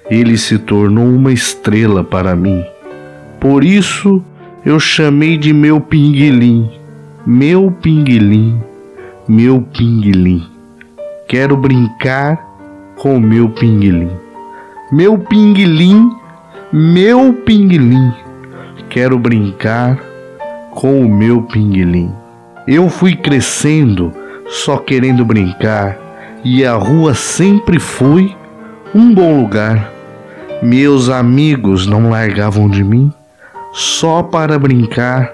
[0.08, 2.62] Ele se tornou uma estrela para mim.
[3.40, 4.22] Por isso
[4.66, 6.70] eu chamei de meu pinguilim,
[7.26, 8.60] meu pinguilim,
[9.26, 10.46] meu pinguilim.
[11.26, 12.38] Quero brincar
[12.96, 14.10] com meu pinguilim.
[14.92, 16.10] Meu pinguilim,
[16.70, 18.12] meu pinguilim.
[18.90, 19.98] Quero brincar
[20.72, 22.12] com o meu pinguilim.
[22.68, 24.12] Eu fui crescendo
[24.48, 25.96] só querendo brincar
[26.44, 28.36] e a rua sempre foi
[28.94, 29.90] um bom lugar.
[30.62, 33.10] Meus amigos não largavam de mim
[33.72, 35.32] só para brincar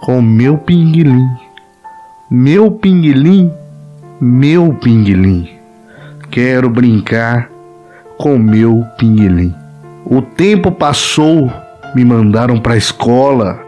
[0.00, 1.28] com meu pinguilim.
[2.30, 3.50] Meu pinguilim,
[4.20, 5.48] meu pinguilim.
[6.30, 7.50] Quero brincar
[8.18, 9.54] com meu pinguilim.
[10.04, 11.50] O tempo passou,
[11.94, 13.60] me mandaram para a escola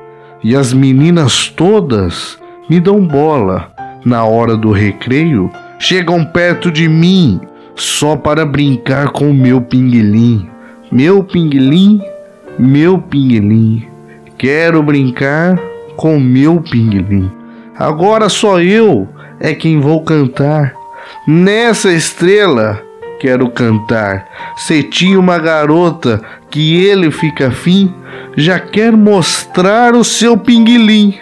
[0.43, 2.39] e as meninas todas
[2.69, 3.71] me dão bola.
[4.05, 7.41] Na hora do recreio, chegam perto de mim
[7.75, 10.49] só para brincar com meu pinguilim.
[10.91, 12.01] Meu pinguilim,
[12.59, 13.96] meu pinguilim.
[14.39, 15.59] Quero brincar
[15.97, 17.31] com meu pinguim.
[17.77, 19.09] Agora só eu
[19.41, 20.75] é quem vou cantar.
[21.27, 22.83] Nessa estrela
[23.19, 24.27] quero cantar.
[24.57, 27.93] Se tinha uma garota que ele fica afim,
[28.37, 31.15] já quer mostrar o seu pinguilim.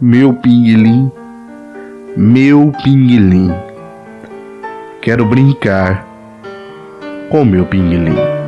[0.00, 1.10] Meu pinguilim,
[2.16, 3.52] meu pinguilim.
[5.02, 6.06] Quero brincar
[7.28, 8.47] com meu pinguilim.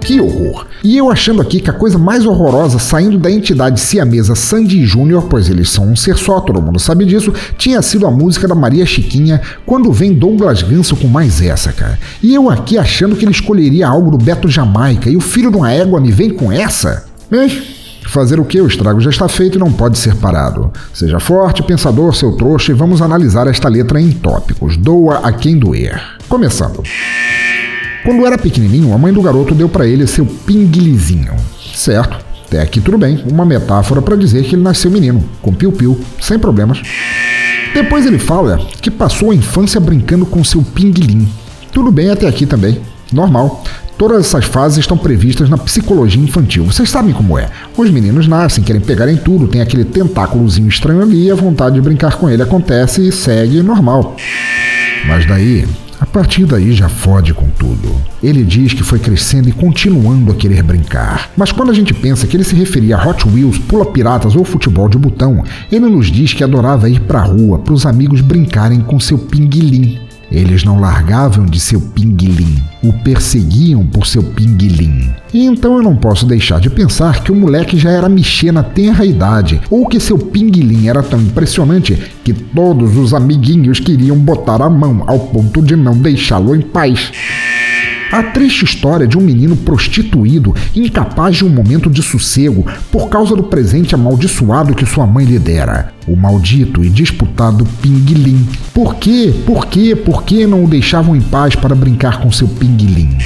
[0.00, 0.66] Que horror.
[0.84, 5.24] E eu achando aqui que a coisa mais horrorosa saindo da entidade siamesa Sandy Júnior,
[5.28, 8.54] pois eles são um ser só, todo mundo sabe disso, tinha sido a música da
[8.54, 11.98] Maria Chiquinha quando vem Douglas Ganso com mais essa, cara.
[12.22, 15.56] E eu aqui achando que ele escolheria algo do Beto Jamaica e o filho de
[15.56, 17.04] uma égua me vem com essa?
[17.30, 17.50] Bem,
[18.06, 18.60] Fazer o que?
[18.60, 20.72] O estrago já está feito e não pode ser parado.
[20.94, 24.76] Seja forte, pensador, seu trouxa, e vamos analisar esta letra em tópicos.
[24.76, 26.00] Doa a quem doer.
[26.28, 26.82] Começando.
[28.06, 31.34] Quando era pequenininho, a mãe do garoto deu para ele seu pinguilizinho.
[31.74, 36.00] Certo, até aqui tudo bem, uma metáfora para dizer que ele nasceu menino, com piu-piu,
[36.20, 36.80] sem problemas.
[37.74, 41.28] Depois ele fala que passou a infância brincando com seu pinguilim.
[41.72, 42.80] Tudo bem até aqui também,
[43.12, 43.64] normal.
[43.98, 46.64] Todas essas fases estão previstas na psicologia infantil.
[46.64, 47.48] Vocês sabem como é.
[47.76, 51.74] Os meninos nascem, querem pegar em tudo, tem aquele tentáculozinho estranho ali e a vontade
[51.74, 54.14] de brincar com ele acontece e segue normal.
[55.08, 55.66] Mas daí,
[56.00, 57.94] a partir daí já fode com tudo.
[58.22, 61.30] Ele diz que foi crescendo e continuando a querer brincar.
[61.36, 64.44] Mas quando a gente pensa que ele se referia a Hot Wheels, pula piratas ou
[64.44, 68.80] futebol de botão, ele nos diz que adorava ir pra rua para os amigos brincarem
[68.80, 70.05] com seu pinguilim.
[70.36, 75.10] Eles não largavam de seu pinguilim, o perseguiam por seu pinguilim.
[75.32, 78.62] E então eu não posso deixar de pensar que o moleque já era mexer na
[78.62, 84.60] tenra idade, ou que seu pinguilim era tão impressionante que todos os amiguinhos queriam botar
[84.60, 87.10] a mão ao ponto de não deixá-lo em paz.
[88.12, 93.34] A triste história de um menino prostituído, incapaz de um momento de sossego por causa
[93.34, 95.92] do presente amaldiçoado que sua mãe lhe dera.
[96.06, 98.46] O maldito e disputado Pinguilim.
[98.72, 99.34] Por quê?
[99.44, 99.96] Por quê?
[99.96, 103.18] Por que não o deixavam em paz para brincar com seu Pinguilim?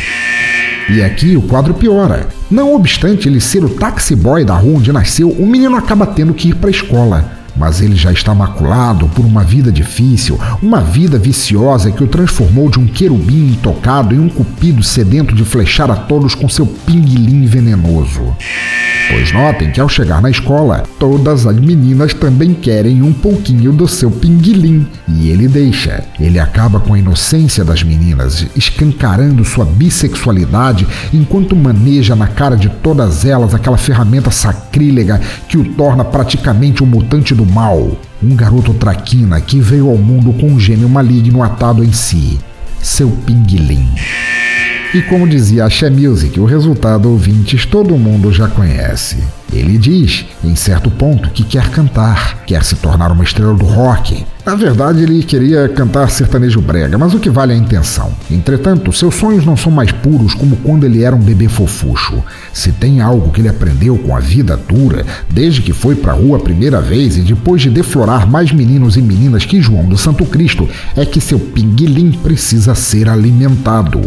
[0.88, 2.28] E aqui o quadro piora.
[2.50, 6.34] Não obstante ele ser o taxi boy da rua onde nasceu, o menino acaba tendo
[6.34, 10.80] que ir para a escola mas ele já está maculado por uma vida difícil, uma
[10.80, 15.90] vida viciosa que o transformou de um querubim intocado em um cupido sedento de flechar
[15.90, 18.34] a todos com seu pinguilim venenoso.
[19.10, 23.86] Pois notem que ao chegar na escola, todas as meninas também querem um pouquinho do
[23.86, 24.86] seu pinguilim.
[25.08, 26.04] E ele deixa.
[26.18, 32.68] Ele acaba com a inocência das meninas, escancarando sua bissexualidade enquanto maneja na cara de
[32.68, 37.90] todas elas aquela ferramenta sacrílega que o torna praticamente um mutante do mal.
[38.22, 42.38] Um garoto traquina que veio ao mundo com um gênio maligno atado em si.
[42.80, 43.88] Seu pinguilim.
[44.94, 49.18] E como dizia a She Music, o resultado ouvintes todo mundo já conhece.
[49.52, 54.24] Ele diz, em certo ponto, que quer cantar, quer se tornar uma estrela do rock.
[54.44, 58.10] Na verdade, ele queria cantar sertanejo brega, mas o que vale é a intenção.
[58.30, 62.22] Entretanto, seus sonhos não são mais puros como quando ele era um bebê fofucho.
[62.52, 66.38] Se tem algo que ele aprendeu com a vida dura, desde que foi pra rua
[66.38, 70.24] a primeira vez e depois de deflorar mais meninos e meninas que João do Santo
[70.24, 74.00] Cristo, é que seu pinguilim precisa ser alimentado.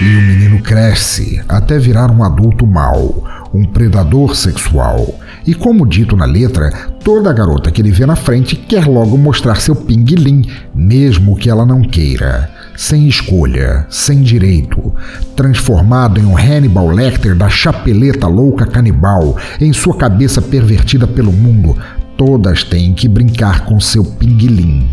[0.00, 5.18] E o menino cresce até virar um adulto mau, um predador sexual.
[5.46, 6.70] E como dito na letra,
[7.04, 10.44] toda garota que ele vê na frente quer logo mostrar seu pinguilim,
[10.74, 12.50] mesmo que ela não queira.
[12.76, 14.94] Sem escolha, sem direito,
[15.34, 21.76] transformado em um Hannibal Lecter da chapeleta louca canibal, em sua cabeça pervertida pelo mundo,
[22.16, 24.88] todas têm que brincar com seu pinguilim.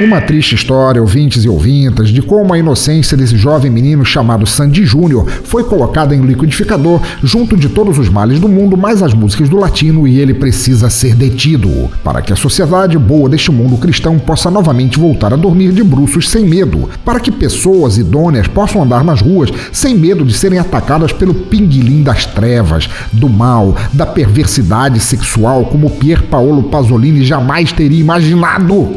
[0.00, 4.84] Uma triste história, ouvintes e ouvintas, de como a inocência desse jovem menino chamado Sandy
[4.84, 9.48] Júnior foi colocada em liquidificador junto de todos os males do mundo, mais as músicas
[9.48, 14.20] do latino, e ele precisa ser detido, para que a sociedade boa deste mundo cristão
[14.20, 19.02] possa novamente voltar a dormir de bruços sem medo, para que pessoas idôneas possam andar
[19.02, 25.00] nas ruas sem medo de serem atacadas pelo pinguilim das trevas, do mal, da perversidade
[25.00, 25.90] sexual, como
[26.24, 28.96] Paolo Pasolini jamais teria imaginado.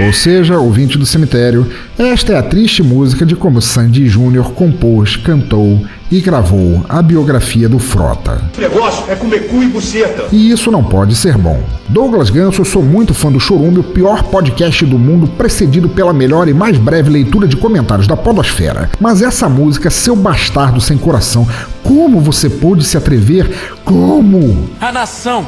[0.00, 5.14] Ou seja, ouvinte do cemitério, esta é a triste música de como Sandy Júnior compôs,
[5.14, 8.42] cantou e gravou a biografia do Frota.
[8.56, 10.24] O negócio é comer cu e buceta.
[10.32, 11.62] E isso não pode ser bom.
[11.88, 16.12] Douglas Ganso, eu sou muito fã do Chorume, o pior podcast do mundo, precedido pela
[16.12, 18.90] melhor e mais breve leitura de comentários da Podosfera.
[18.98, 21.46] Mas essa música, seu bastardo sem coração,
[21.84, 23.48] como você pôde se atrever?
[23.84, 24.70] Como?
[24.80, 25.46] A nação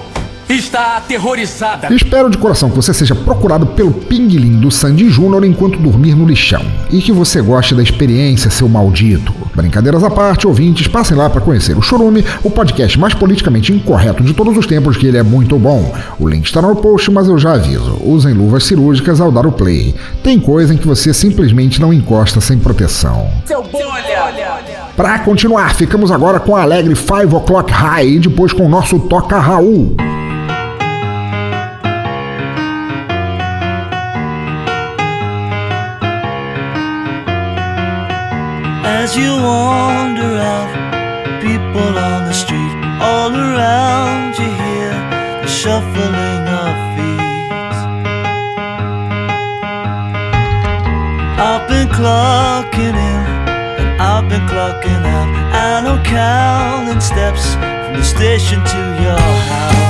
[0.49, 1.93] está aterrorizada.
[1.93, 6.27] Espero de coração que você seja procurado pelo pinguilim do Sandy Júnior enquanto dormir no
[6.27, 6.65] lixão.
[6.91, 9.33] E que você goste da experiência, seu maldito.
[9.55, 14.23] Brincadeiras à parte, ouvintes, passem lá para conhecer o Chorume, o podcast mais politicamente incorreto
[14.23, 15.93] de todos os tempos, que ele é muito bom.
[16.19, 17.99] O link está no post, mas eu já aviso.
[18.05, 19.95] Usem luvas cirúrgicas ao dar o play.
[20.23, 23.29] Tem coisa em que você simplesmente não encosta sem proteção.
[23.45, 24.07] Seu bolha!
[24.97, 28.99] Para continuar, ficamos agora com a alegre Five O'Clock High e depois com o nosso
[28.99, 29.95] Toca Raul.
[39.07, 44.91] As you wander out, people on the street all around you hear
[45.43, 47.77] the shuffling of feet.
[51.39, 53.23] I've been clocking in
[53.79, 59.86] and I've been clocking out, and I'm counting steps from the station to your house.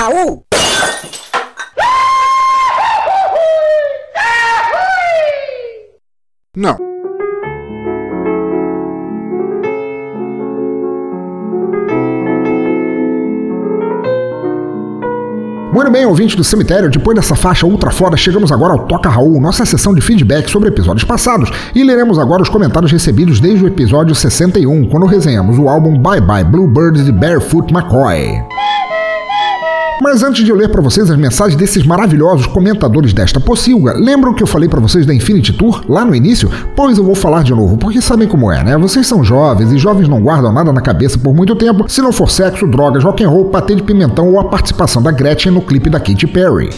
[0.00, 0.46] Raul.
[6.56, 6.78] Não.
[15.72, 19.38] Muito bem, ouvintes do cemitério, depois dessa faixa ultra foda, chegamos agora ao Toca Raul,
[19.38, 23.68] nossa sessão de feedback sobre episódios passados, e leremos agora os comentários recebidos desde o
[23.68, 28.42] episódio 61, quando resenhamos o álbum Bye Bye Bluebird de Barefoot McCoy.
[30.00, 34.32] Mas antes de eu ler para vocês as mensagens desses maravilhosos comentadores desta pocilga, lembram
[34.32, 36.50] que eu falei para vocês da Infinity Tour lá no início?
[36.74, 38.78] Pois eu vou falar de novo, porque sabem como é, né?
[38.78, 42.12] Vocês são jovens e jovens não guardam nada na cabeça por muito tempo, se não
[42.12, 45.60] for sexo, drogas, rock and roll, patê de pimentão ou a participação da Gretchen no
[45.60, 46.70] clipe da Katy Perry.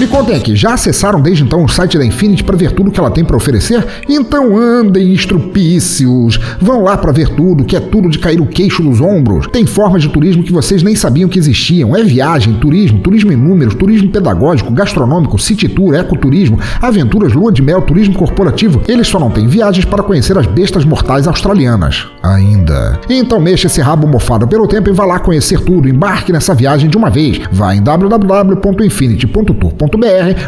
[0.00, 2.98] Me contem aqui, já acessaram desde então o site da Infinity para ver tudo que
[2.98, 3.86] ela tem para oferecer?
[4.08, 8.82] Então andem estrupícios, vão lá para ver tudo, que é tudo de cair o queixo
[8.82, 9.46] dos ombros.
[9.46, 11.94] Tem formas de turismo que vocês nem sabiam que existiam.
[11.94, 17.62] É viagem, turismo, turismo em números, turismo pedagógico, gastronômico, city tour, ecoturismo, aventuras, lua de
[17.62, 18.82] mel, turismo corporativo.
[18.88, 22.08] Eles só não têm viagens para conhecer as bestas mortais australianas.
[22.20, 22.98] Ainda.
[23.08, 25.88] Então mexa esse rabo mofado pelo tempo e vá lá conhecer tudo.
[25.88, 27.40] Embarque nessa viagem de uma vez.
[27.52, 29.83] Vá em www.infinity.tour.br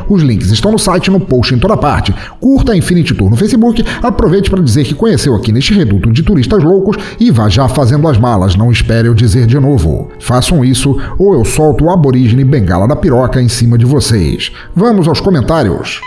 [0.08, 2.14] os links estão no site, no post em toda parte.
[2.40, 6.22] Curta a Infinity Tour no Facebook, aproveite para dizer que conheceu aqui neste reduto de
[6.22, 10.08] turistas loucos e vá já fazendo as malas, não espere eu dizer de novo.
[10.20, 14.52] Façam isso ou eu solto o aborígene bengala da piroca em cima de vocês.
[14.74, 16.00] Vamos aos comentários.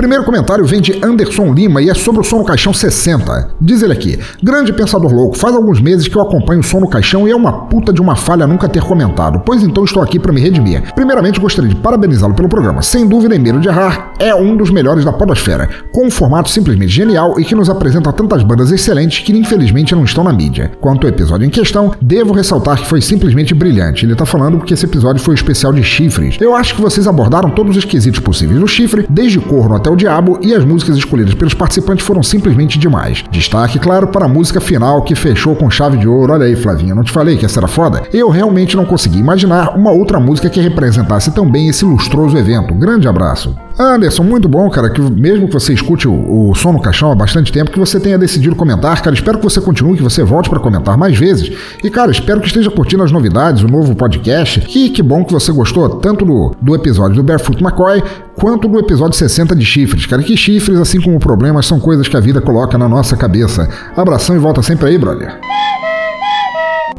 [0.00, 3.50] Primeiro comentário vem de Anderson Lima e é sobre o Som no Caixão 60.
[3.60, 6.88] Diz ele aqui: Grande pensador louco, faz alguns meses que eu acompanho o Som no
[6.88, 10.18] Caixão e é uma puta de uma falha nunca ter comentado, pois então estou aqui
[10.18, 10.94] para me redimir.
[10.94, 12.80] Primeiramente, gostaria de parabenizá-lo pelo programa.
[12.80, 16.48] Sem dúvida, em medo de errar, é um dos melhores da Podosfera, com um formato
[16.48, 20.72] simplesmente genial e que nos apresenta tantas bandas excelentes que infelizmente não estão na mídia.
[20.80, 24.06] Quanto ao episódio em questão, devo ressaltar que foi simplesmente brilhante.
[24.06, 26.38] Ele tá falando porque esse episódio foi o especial de chifres.
[26.40, 29.96] Eu acho que vocês abordaram todos os quesitos possíveis do chifre, desde corno até o
[29.96, 33.24] diabo, e as músicas escolhidas pelos participantes foram simplesmente demais.
[33.30, 36.32] Destaque, claro, para a música final que fechou com chave de ouro.
[36.32, 38.02] Olha aí, Flavinha, não te falei que essa era foda?
[38.12, 42.74] Eu realmente não consegui imaginar uma outra música que representasse tão bem esse lustroso evento.
[42.74, 43.54] Grande abraço.
[43.80, 47.14] Anderson, muito bom, cara, que mesmo que você escute o, o som no caixão há
[47.14, 50.50] bastante tempo, que você tenha decidido comentar, cara, espero que você continue, que você volte
[50.50, 51.50] para comentar mais vezes.
[51.82, 54.66] E, cara, espero que esteja curtindo as novidades, o novo podcast.
[54.76, 58.02] E que bom que você gostou tanto do, do episódio do Barefoot McCoy
[58.38, 60.04] quanto do episódio 60 de chifres.
[60.04, 63.66] Cara, que chifres, assim como problemas, são coisas que a vida coloca na nossa cabeça.
[63.96, 65.38] Abração e volta sempre aí, brother.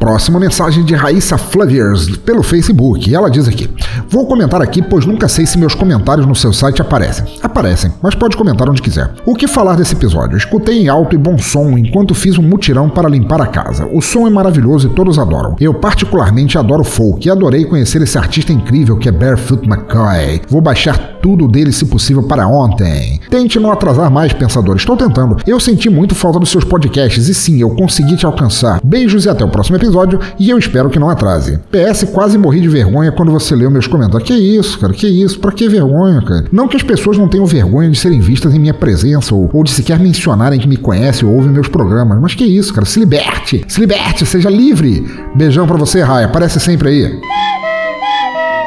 [0.02, 3.14] Próxima mensagem de Raíssa Flaviers pelo Facebook.
[3.14, 3.70] Ela diz aqui:
[4.08, 7.24] Vou comentar aqui, pois nunca sei se meus comentários no seu site aparecem.
[7.40, 9.12] Aparecem, mas pode comentar onde quiser.
[9.24, 10.36] O que falar desse episódio?
[10.36, 13.86] Escutei em alto e bom som enquanto fiz um mutirão para limpar a casa.
[13.92, 15.54] O som é maravilhoso e todos adoram.
[15.60, 20.42] Eu particularmente adoro folk e adorei conhecer esse artista incrível que é Barefoot McCoy.
[20.48, 23.20] Vou baixar tudo dele se possível para ontem.
[23.30, 24.74] Tente não atrasar mais, pensador.
[24.74, 25.36] Estou tentando.
[25.46, 28.80] Eu senti muito falta dos seus podcasts e sim, eu consegui te alcançar.
[28.82, 29.91] Beijos e até o próximo episódio
[30.38, 31.58] e eu espero que não atrase.
[31.70, 34.28] PS, quase morri de vergonha quando você leu meus comentários.
[34.28, 34.92] Que isso, cara?
[34.92, 35.38] Que isso?
[35.38, 36.44] Pra que vergonha, cara?
[36.50, 39.64] Não que as pessoas não tenham vergonha de serem vistas em minha presença ou, ou
[39.64, 42.18] de sequer mencionarem que me conhecem ou ouvem meus programas.
[42.20, 42.86] Mas que isso, cara?
[42.86, 43.64] Se liberte!
[43.68, 44.24] Se liberte!
[44.26, 45.04] Seja livre!
[45.34, 46.26] Beijão pra você, Raia.
[46.26, 47.20] Aparece sempre aí.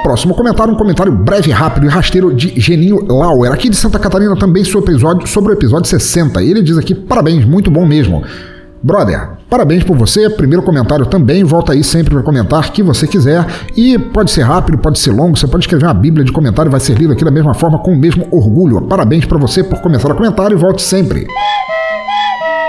[0.05, 4.35] Próximo comentário, um comentário breve, rápido e rasteiro de Geninho Lauer, aqui de Santa Catarina,
[4.35, 6.43] também sobre o episódio, sobre o episódio 60.
[6.43, 8.23] E ele diz aqui: parabéns, muito bom mesmo.
[8.85, 10.29] Brother, Parabéns por você.
[10.29, 11.43] Primeiro comentário também.
[11.43, 13.45] Volta aí sempre para comentar que você quiser.
[13.75, 15.37] E pode ser rápido, pode ser longo.
[15.37, 17.93] Você pode escrever uma bíblia de comentário, vai ser lido aqui da mesma forma, com
[17.93, 18.81] o mesmo orgulho.
[18.81, 21.25] Parabéns para você por começar a comentar e volte sempre.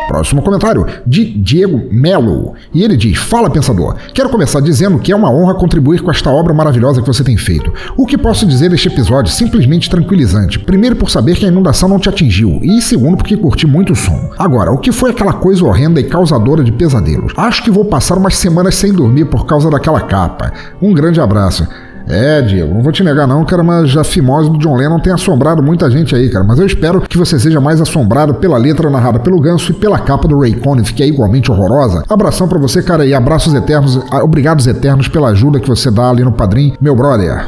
[0.07, 2.55] Próximo comentário, de Diego Melo.
[2.73, 3.97] E ele diz: Fala, pensador.
[4.15, 7.37] Quero começar dizendo que é uma honra contribuir com esta obra maravilhosa que você tem
[7.37, 7.73] feito.
[7.97, 9.33] O que posso dizer deste episódio?
[9.33, 10.59] Simplesmente tranquilizante.
[10.59, 12.61] Primeiro, por saber que a inundação não te atingiu.
[12.63, 14.31] E segundo, porque curti muito o som.
[14.39, 17.33] Agora, o que foi aquela coisa horrenda e causadora de pesadelos?
[17.37, 20.53] Acho que vou passar umas semanas sem dormir por causa daquela capa.
[20.81, 21.67] Um grande abraço.
[22.09, 25.13] É, Diego, não vou te negar não, cara, mas a fimose do John Lennon tem
[25.13, 26.45] assombrado muita gente aí, cara.
[26.45, 29.99] Mas eu espero que você seja mais assombrado pela letra narrada pelo Ganso e pela
[29.99, 32.05] capa do Ray Conniff, que é igualmente horrorosa.
[32.09, 36.23] Abração para você, cara, e abraços eternos, obrigados eternos pela ajuda que você dá ali
[36.23, 37.47] no Padrim, meu brother.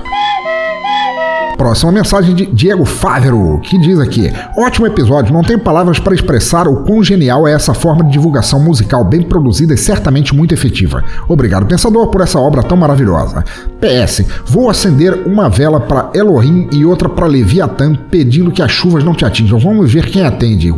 [1.58, 6.68] Próxima mensagem de Diego Fávero, que diz aqui: Ótimo episódio, não tenho palavras para expressar
[6.68, 11.02] o quão genial é essa forma de divulgação musical bem produzida e certamente muito efetiva.
[11.26, 13.44] Obrigado, pensador, por essa obra tão maravilhosa.
[13.80, 19.02] PS: Vou acender uma vela para Elohim e outra para Leviatã, pedindo que as chuvas
[19.02, 19.58] não te atinjam.
[19.58, 20.72] Vamos ver quem atende.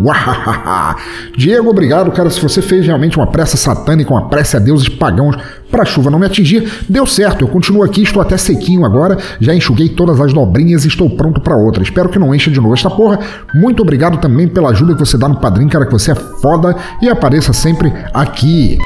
[1.37, 2.31] Diego, obrigado, cara.
[2.31, 5.37] Se você fez realmente uma prece satânica, uma prece a deuses pagãos
[5.70, 7.45] para a chuva não me atingir, deu certo.
[7.45, 11.41] Eu continuo aqui, estou até sequinho agora, já enxuguei todas as dobrinhas e estou pronto
[11.41, 11.83] para outra.
[11.83, 13.18] Espero que não encha de novo esta porra.
[13.55, 16.77] Muito obrigado também pela ajuda que você dá no padrinho, cara, que você é foda
[17.01, 18.79] e apareça sempre aqui.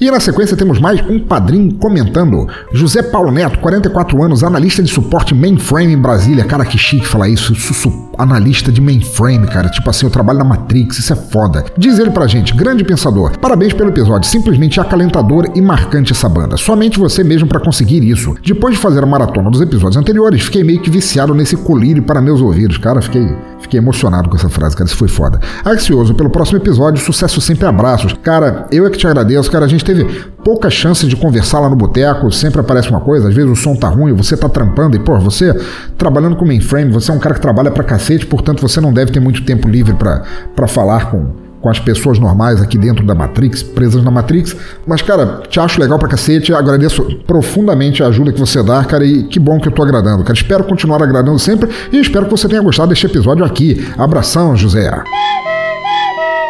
[0.00, 2.46] E na sequência temos mais um padrinho comentando.
[2.72, 6.44] José Paulo Neto, 44 anos, analista de suporte mainframe em Brasília.
[6.44, 7.52] Cara, que chique falar isso.
[7.56, 9.68] Su analista de mainframe, cara.
[9.68, 11.64] Tipo assim, eu trabalho na Matrix, isso é foda.
[11.76, 13.38] Diz ele pra gente, grande pensador.
[13.38, 16.56] Parabéns pelo episódio, simplesmente acalentador e marcante essa banda.
[16.56, 18.36] Somente você mesmo para conseguir isso.
[18.44, 22.20] Depois de fazer a maratona dos episódios anteriores, fiquei meio que viciado nesse colírio para
[22.20, 22.78] meus ouvidos.
[22.78, 23.26] Cara, fiquei,
[23.60, 24.88] fiquei emocionado com essa frase, cara.
[24.88, 25.40] Isso foi foda.
[25.64, 28.14] Ansioso pelo próximo episódio, sucesso sempre abraços.
[28.22, 29.64] Cara, eu é que te agradeço, cara.
[29.64, 30.04] A gente teve
[30.44, 33.74] pouca chance de conversar lá no boteco, sempre aparece uma coisa, às vezes o som
[33.74, 35.52] tá ruim, você tá trampando e, pô, você
[35.96, 39.12] trabalhando com mainframe, você é um cara que trabalha pra cacete, portanto você não deve
[39.12, 43.62] ter muito tempo livre para falar com, com as pessoas normais aqui dentro da Matrix,
[43.62, 44.56] presas na Matrix.
[44.86, 49.04] Mas, cara, te acho legal pra cacete, agradeço profundamente a ajuda que você dá, cara,
[49.04, 50.34] e que bom que eu tô agradando, cara.
[50.34, 53.86] Espero continuar agradando sempre e espero que você tenha gostado deste episódio aqui.
[53.98, 54.88] Abração, José.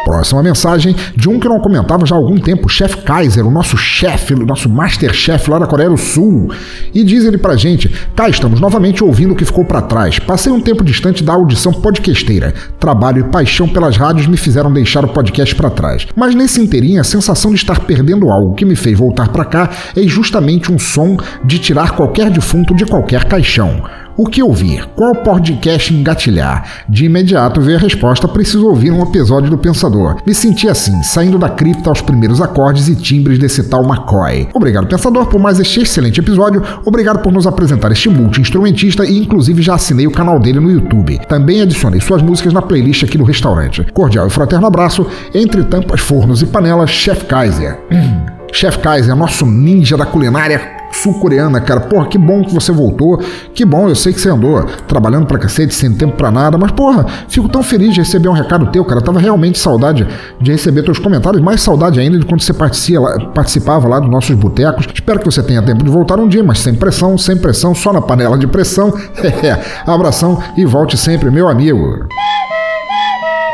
[0.09, 3.51] Próxima mensagem de um que não comentava já há algum tempo, o Chef Kaiser, o
[3.51, 6.51] nosso chefe, o nosso Masterchef lá da Coreia do Sul.
[6.91, 10.17] E diz ele pra gente: cá estamos novamente ouvindo o que ficou para trás.
[10.17, 12.55] Passei um tempo distante da audição podcasteira.
[12.79, 16.07] Trabalho e paixão pelas rádios me fizeram deixar o podcast para trás.
[16.15, 19.69] Mas nesse inteirinho, a sensação de estar perdendo algo que me fez voltar para cá
[19.95, 23.83] é justamente um som de tirar qualquer defunto de qualquer caixão.
[24.19, 24.85] O que ouvir?
[24.97, 26.83] Qual podcast engatilhar?
[26.89, 30.17] De imediato veio a resposta: preciso ouvir um episódio do Pensador.
[30.27, 34.49] Me senti assim, saindo da cripta aos primeiros acordes e timbres desse tal McCoy.
[34.53, 36.61] Obrigado, Pensador, por mais este excelente episódio.
[36.85, 41.17] Obrigado por nos apresentar este multi-instrumentista e, inclusive, já assinei o canal dele no YouTube.
[41.29, 43.87] Também adicionei suas músicas na playlist aqui do restaurante.
[43.93, 45.07] Cordial e fraterno abraço.
[45.33, 47.79] Entre tampas, fornos e panelas, Chef Kaiser.
[48.51, 51.81] Chef Kaiser, nosso ninja da culinária sul-coreana, cara.
[51.81, 53.21] Porra, que bom que você voltou.
[53.53, 56.57] Que bom, eu sei que você andou trabalhando pra cacete, sem tempo pra nada.
[56.57, 59.01] Mas, porra, fico tão feliz de receber um recado teu, cara.
[59.01, 60.07] tava realmente saudade
[60.39, 61.41] de receber teus comentários.
[61.41, 64.87] Mais saudade ainda de quando você participava lá dos nossos botecos.
[64.93, 67.93] Espero que você tenha tempo de voltar um dia, mas sem pressão, sem pressão, só
[67.93, 68.93] na panela de pressão.
[69.85, 72.07] Abração e volte sempre, meu amigo.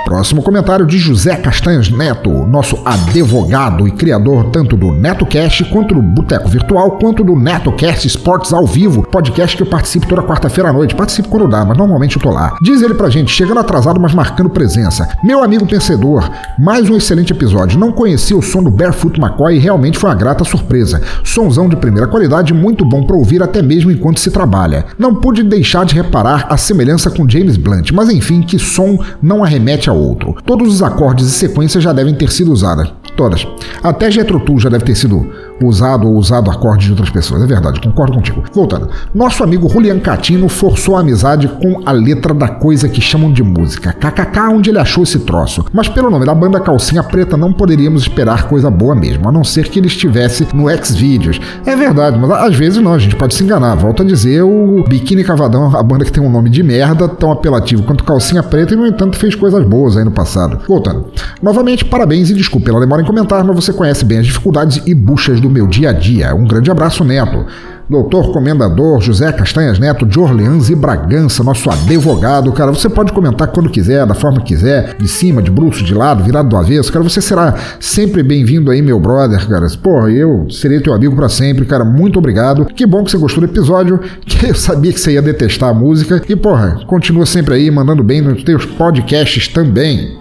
[0.06, 6.01] Próximo comentário de José Castanhos Neto, nosso advogado e criador tanto do NetoCast quanto do
[6.01, 10.74] Boteco Virtual, quanto do NetoCast Esportes ao vivo, podcast que eu participo toda quarta-feira à
[10.74, 10.93] noite.
[10.93, 12.56] Participo quando dá, mas normalmente eu tô lá.
[12.62, 15.10] Diz ele pra gente, chegando atrasado, mas marcando presença.
[15.24, 16.30] Meu amigo pensador,
[16.60, 17.80] mais um excelente episódio.
[17.80, 21.01] Não conhecia o som do Barefoot McCoy e realmente foi uma grata surpresa.
[21.24, 24.86] Sonzão de primeira qualidade, muito bom para ouvir até mesmo enquanto se trabalha.
[24.99, 29.43] Não pude deixar de reparar a semelhança com James Blunt, mas enfim, que som não
[29.43, 30.36] arremete ao outro.
[30.46, 32.91] Todos os acordes e sequências já devem ter sido usadas.
[33.16, 33.48] Todas.
[33.82, 35.30] Até Jethro Tull já deve ter sido
[35.64, 37.43] usado ou usado acordes de outras pessoas.
[37.43, 38.43] É verdade, concordo contigo.
[38.53, 38.89] Voltando.
[39.14, 43.43] Nosso amigo Julian Catino forçou a amizade com a letra da coisa que chamam de
[43.43, 43.93] música.
[43.93, 45.66] KKK, onde ele achou esse troço.
[45.74, 49.43] Mas pelo nome da banda Calcinha Preta, não poderíamos esperar coisa boa mesmo, a não
[49.43, 51.39] ser que ele estivesse no Xvideos.
[51.66, 53.76] É verdade, mas às vezes não, a gente pode se enganar.
[53.76, 57.32] Volto a dizer, o Biquíni Cavadão, a banda que tem um nome de merda, tão
[57.32, 60.60] apelativo quanto Calcinha Preta e, no entanto, fez coisas boas aí no passado.
[60.68, 61.08] Voltando.
[61.41, 64.93] Novamente, parabéns e desculpe pela demora em comentar, mas você conhece bem as dificuldades e
[64.93, 66.34] buchas do do meu dia a dia.
[66.34, 67.46] Um grande abraço, Neto.
[67.88, 72.72] Doutor Comendador José Castanhas Neto de Orleans e Bragança, nosso advogado, cara.
[72.72, 76.24] Você pode comentar quando quiser, da forma que quiser, de cima, de bruxo, de lado,
[76.24, 77.04] virado do avesso, cara.
[77.04, 79.68] Você será sempre bem-vindo aí, meu brother, cara.
[79.84, 81.86] Porra, eu serei teu amigo para sempre, cara.
[81.86, 82.66] Muito obrigado.
[82.66, 85.74] Que bom que você gostou do episódio, que eu sabia que você ia detestar a
[85.74, 86.24] música.
[86.28, 90.18] E, porra, continua sempre aí, mandando bem nos teus podcasts também.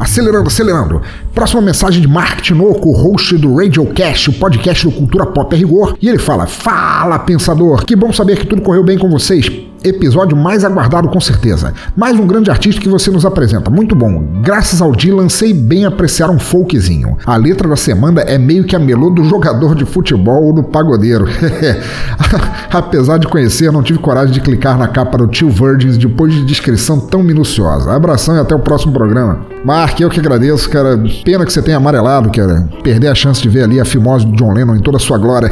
[0.00, 1.02] Acelerando, acelerando.
[1.34, 5.94] Próxima mensagem de Mark Tinoco, host do Radiocast, o podcast do Cultura Pop a Rigor.
[6.00, 7.84] E ele fala: Fala, pensador!
[7.84, 11.72] Que bom saber que tudo correu bem com vocês episódio mais aguardado com certeza.
[11.96, 13.70] Mais um grande artista que você nos apresenta.
[13.70, 14.22] Muito bom.
[14.42, 17.16] Graças ao Dylan, sei bem apreciar um folkzinho.
[17.24, 20.62] A letra da semana é meio que a melô do jogador de futebol ou do
[20.62, 21.26] pagodeiro.
[22.70, 26.44] Apesar de conhecer, não tive coragem de clicar na capa do Tio Virgins depois de
[26.44, 27.92] descrição tão minuciosa.
[27.92, 29.40] Abração e até o próximo programa.
[29.64, 30.98] Mark, eu que agradeço, cara.
[31.24, 32.68] Pena que você tenha amarelado, cara.
[32.82, 35.18] Perder a chance de ver ali a fimose do John Lennon em toda a sua
[35.18, 35.50] glória.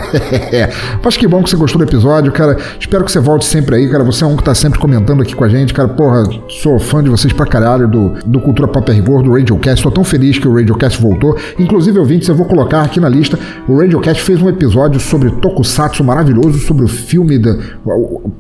[1.04, 2.56] Mas que bom que você gostou do episódio, cara.
[2.78, 4.04] Espero que você volte sempre aí, cara.
[4.04, 5.88] Você é um que tá sempre comentando aqui com a gente, cara.
[5.88, 9.82] Porra, sou fã de vocês pra caralho, do, do Cultura Pop Rigor, do Radiocast.
[9.82, 11.36] Tô tão feliz que o Radiocast voltou.
[11.58, 13.38] Inclusive, ouvintes, eu vou colocar aqui na lista.
[13.68, 17.56] O Radiocast fez um episódio sobre Tokusatsu maravilhoso, sobre o filme, da,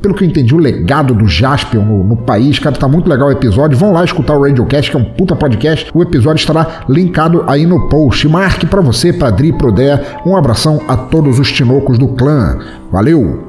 [0.00, 2.58] pelo que eu entendi, o legado do Jaspion no, no país.
[2.58, 3.76] Cara, tá muito legal o episódio.
[3.76, 5.87] Vão lá escutar o Radiocast, que é um puta podcast.
[5.94, 8.28] O episódio estará linkado aí no post.
[8.28, 10.18] Marque para você, Padri Prodé.
[10.24, 12.58] Um abração a todos os tinocos do clã.
[12.90, 13.48] Valeu!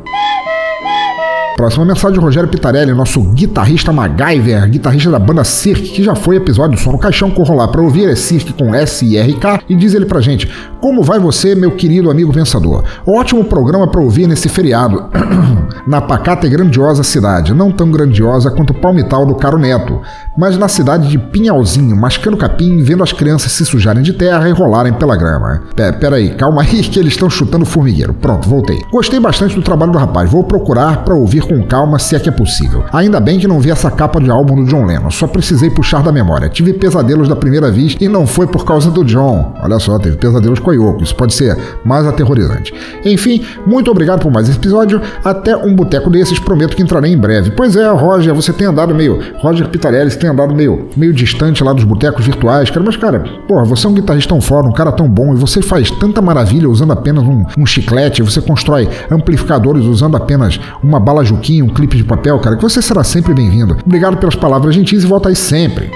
[1.60, 6.78] Próxima mensagem Rogério Pitarelli, nosso guitarrista MacGyver, guitarrista da banda Cirque, que já foi episódio
[6.78, 9.60] do Som no Caixão, corram lá para ouvir, é Cirque com S e R K,
[9.68, 10.50] e diz ele pra gente,
[10.82, 12.84] como vai você, meu querido amigo pensador?
[13.06, 15.10] Ótimo programa para ouvir nesse feriado,
[15.86, 20.02] na pacata e grandiosa cidade, não tão grandiosa quanto Palmital do Caro Neto,
[20.38, 24.54] mas na cidade de Pinhalzinho, mascando capim, vendo as crianças se sujarem de terra e
[24.54, 25.64] rolarem pela grama.
[25.76, 28.14] Pera, pera aí, calma aí que eles estão chutando formigueiro.
[28.14, 28.80] Pronto, voltei.
[28.92, 32.30] Gostei bastante do trabalho do rapaz, vou procurar para ouvir com calma se é que
[32.30, 32.86] é possível.
[32.94, 36.02] Ainda bem que não vi essa capa de álbum do John Lennon, só precisei puxar
[36.02, 36.48] da memória.
[36.48, 39.54] Tive pesadelos da primeira vez e não foi por causa do John.
[39.62, 40.69] Olha só, teve pesadelos com
[41.02, 42.74] isso pode ser mais aterrorizante.
[43.06, 45.02] Enfim, muito obrigado por mais esse episódio.
[45.24, 47.52] Até um boteco desses, prometo que entrarei em breve.
[47.52, 49.20] Pois é, Roger, você tem andado meio.
[49.38, 52.84] Roger Pitarelli, você tem andado meio, meio distante lá dos botecos virtuais, cara.
[52.86, 55.62] Mas, cara, porra, você é um guitarrista tão foda, um cara tão bom, e você
[55.62, 61.24] faz tanta maravilha usando apenas um, um chiclete, você constrói amplificadores usando apenas uma bala
[61.24, 63.78] juquinha, um clipe de papel, cara, que você será sempre bem-vindo.
[63.86, 65.90] Obrigado pelas palavras gentis e volta aí sempre.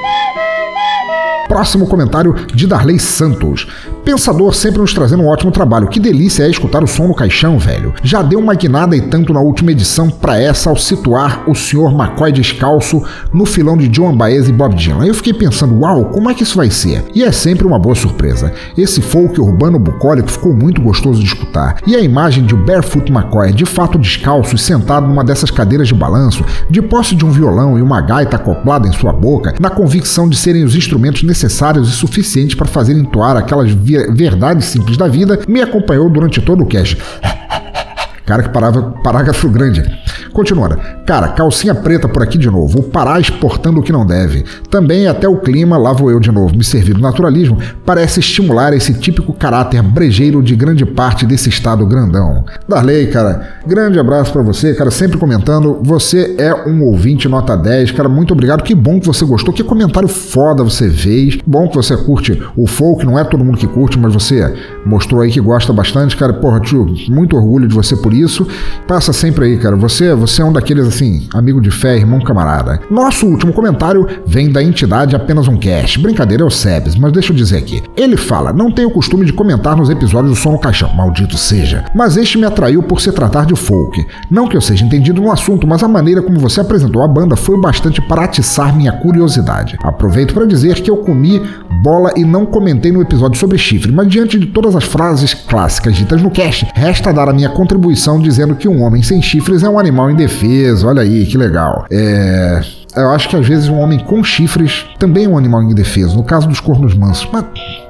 [1.54, 3.68] Próximo comentário de Darley Santos.
[4.04, 5.88] Pensador sempre nos trazendo um ótimo trabalho.
[5.88, 7.94] Que delícia é escutar o som no caixão, velho.
[8.02, 11.92] Já deu uma guinada e tanto na última edição para essa ao situar o Sr.
[11.94, 15.06] McCoy descalço no filão de John Baez e Bob Dylan.
[15.06, 17.06] Eu fiquei pensando, uau, como é que isso vai ser?
[17.14, 18.52] E é sempre uma boa surpresa.
[18.76, 21.78] Esse folk urbano bucólico ficou muito gostoso de escutar.
[21.86, 25.94] E a imagem de Barefoot McCoy de fato descalço e sentado numa dessas cadeiras de
[25.94, 30.28] balanço, de posse de um violão e uma gaita acoplada em sua boca, na convicção
[30.28, 31.43] de serem os instrumentos necessários
[31.90, 36.66] e suficientes para fazer entoar aquelas verdades simples da vida, me acompanhou durante todo o
[36.66, 36.98] cast.
[38.26, 39.84] Cara que parava parágrafo grande.
[40.32, 40.78] Continuando.
[41.06, 42.80] Cara, calcinha preta por aqui de novo.
[42.80, 44.44] O Pará exportando o que não deve.
[44.70, 48.74] Também até o clima, lá vou eu de novo, me servir do naturalismo, parece estimular
[48.74, 52.46] esse típico caráter brejeiro de grande parte desse estado grandão.
[52.68, 55.80] Darley, cara, grande abraço para você, cara, sempre comentando.
[55.84, 58.64] Você é um ouvinte nota 10, cara, muito obrigado.
[58.64, 59.54] Que bom que você gostou.
[59.54, 61.38] Que comentário foda você fez.
[61.46, 64.54] Bom que você curte o folk, não é todo mundo que curte, mas você
[64.86, 66.34] mostrou aí que gosta bastante, cara.
[66.34, 68.48] Porra, tio, muito orgulho de você por isso.
[68.88, 69.76] Passa sempre aí, cara.
[69.76, 72.80] Você, você é um daqueles assim, amigo de fé, irmão camarada.
[72.90, 76.00] Nosso último comentário vem da entidade apenas um cast.
[76.00, 77.82] Brincadeira é o Sebes, mas deixa eu dizer aqui.
[77.98, 81.38] Ele fala: "Não tenho o costume de comentar nos episódios do Som no Caixão, maldito
[81.38, 84.06] seja, mas este me atraiu por se tratar de folk.
[84.30, 87.36] Não que eu seja entendido no assunto, mas a maneira como você apresentou a banda
[87.36, 89.78] foi bastante para atiçar minha curiosidade.
[89.84, 91.42] Aproveito para dizer que eu comi
[91.82, 95.96] bola e não comentei no episódio sobre chifre, mas diante de todas as frases clássicas
[95.96, 99.70] ditas no cast, resta dar a minha contribuição dizendo que um homem sem chifres é
[99.70, 100.88] um animal indefeso.
[100.88, 101.86] Olha aí, que legal.
[101.92, 102.62] É
[102.96, 106.24] eu acho que às vezes um homem com chifres também é um animal indefeso, no
[106.24, 107.28] caso dos cornos mansos.
[107.32, 107.46] Mas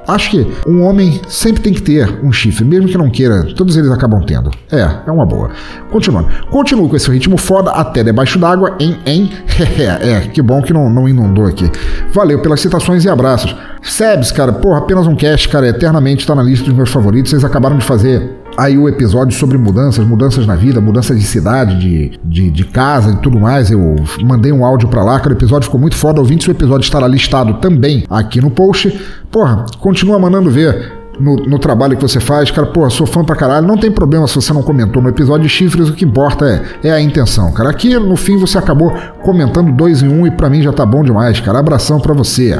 [0.08, 3.76] acho que um homem sempre tem que ter um chifre, mesmo que não queira, todos
[3.76, 4.50] eles acabam tendo.
[4.72, 5.50] É, é uma boa.
[5.90, 6.28] Continuando.
[6.50, 9.30] Continuo com esse ritmo foda até debaixo d'água, em, em.
[10.00, 11.70] é, que bom que não, não inundou aqui.
[12.12, 13.54] Valeu pelas citações e abraços.
[13.82, 17.30] Sebs, cara, porra, apenas um cast, cara, eternamente tá na lista dos meus favoritos.
[17.30, 21.78] Vocês acabaram de fazer aí o episódio sobre mudanças, mudanças na vida, mudanças de cidade,
[21.78, 23.70] de, de, de casa e tudo mais.
[23.70, 26.20] Eu mandei um áudio para lá, que o episódio ficou muito foda.
[26.20, 28.90] Ouvinte, o episódio estará listado também aqui no post.
[29.30, 31.04] Porra, continua mandando ver.
[31.18, 33.66] no, no, trabalho que você faz, cara, pô, sou fã pra caralho.
[33.66, 36.44] Não tem problema se você não comentou no episódio de chifres, o que importa
[36.82, 37.70] é, é a intenção, cara.
[37.70, 38.92] Aqui no fim você acabou
[39.22, 41.58] comentando dois em um e pra mim já tá bom demais, cara.
[41.58, 42.58] Abração pra você.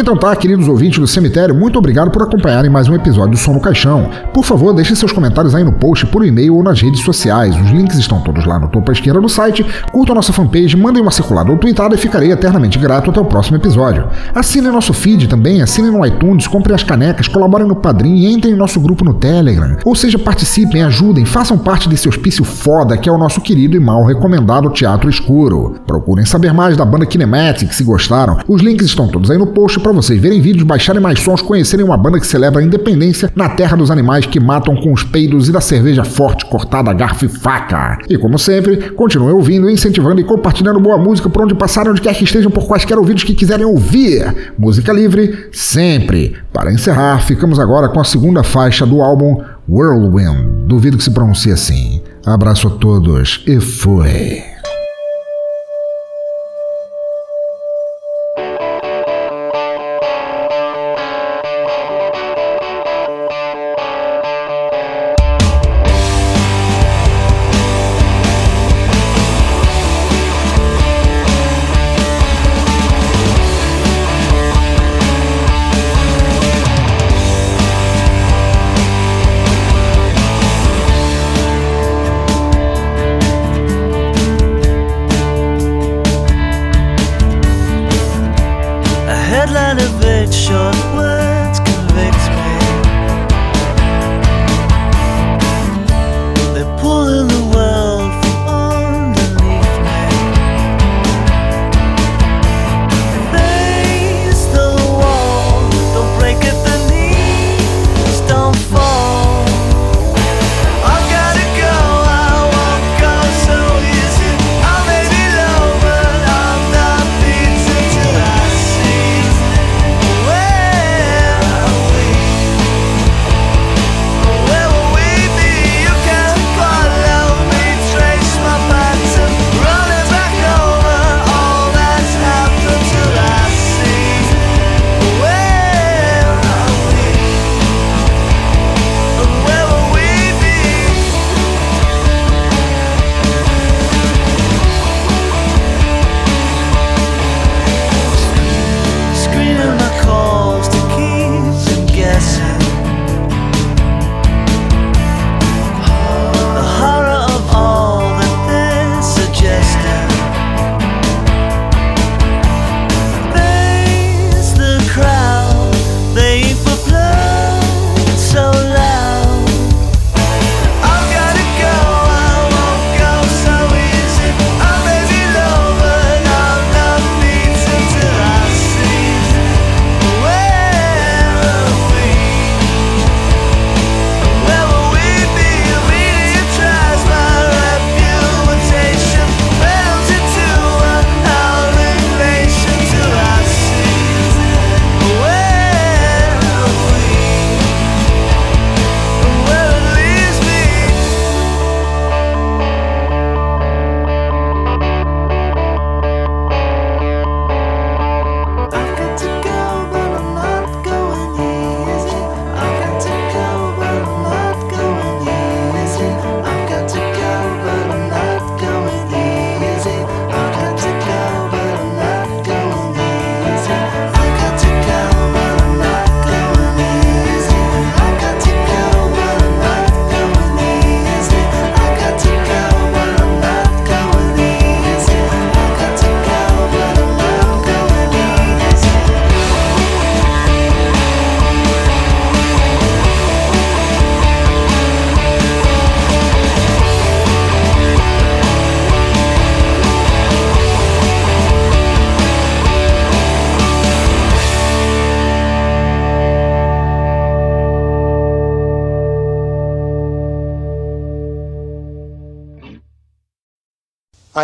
[0.00, 3.54] Então tá, queridos ouvintes do cemitério, muito obrigado por acompanharem mais um episódio do Som
[3.54, 4.08] no Caixão.
[4.32, 7.56] Por favor, deixem seus comentários aí no post, por e-mail ou nas redes sociais.
[7.56, 9.66] Os links estão todos lá no topo à esquerda do site.
[9.90, 13.24] Curtam a nossa fanpage, mandem uma circulada ou tweetada e ficarei eternamente grato até o
[13.24, 14.06] próximo episódio.
[14.32, 18.54] Assinem nosso feed também, assinem no iTunes, comprem as canecas, colaborem no Padrim e entrem
[18.54, 19.78] em nosso grupo no Telegram.
[19.84, 23.80] Ou seja, participem, ajudem, façam parte desse hospício foda que é o nosso querido e
[23.80, 25.74] mal recomendado Teatro Escuro.
[25.84, 28.38] Procurem saber mais da banda Kinematic se gostaram.
[28.46, 31.82] Os links estão todos aí no post para vocês verem vídeos, baixarem mais sons, conhecerem
[31.82, 35.48] uma banda que celebra a independência na terra dos animais que matam com os peidos
[35.48, 37.96] e da cerveja forte cortada a garfo e faca.
[38.06, 42.14] E como sempre, continuem ouvindo, incentivando e compartilhando boa música por onde passarem, onde quer
[42.14, 44.52] que estejam, por quaisquer ouvidos que quiserem ouvir.
[44.58, 46.36] Música livre, sempre.
[46.52, 50.66] Para encerrar, ficamos agora com a segunda faixa do álbum Whirlwind.
[50.66, 52.02] Duvido que se pronuncie assim.
[52.26, 54.57] Abraço a todos e fui.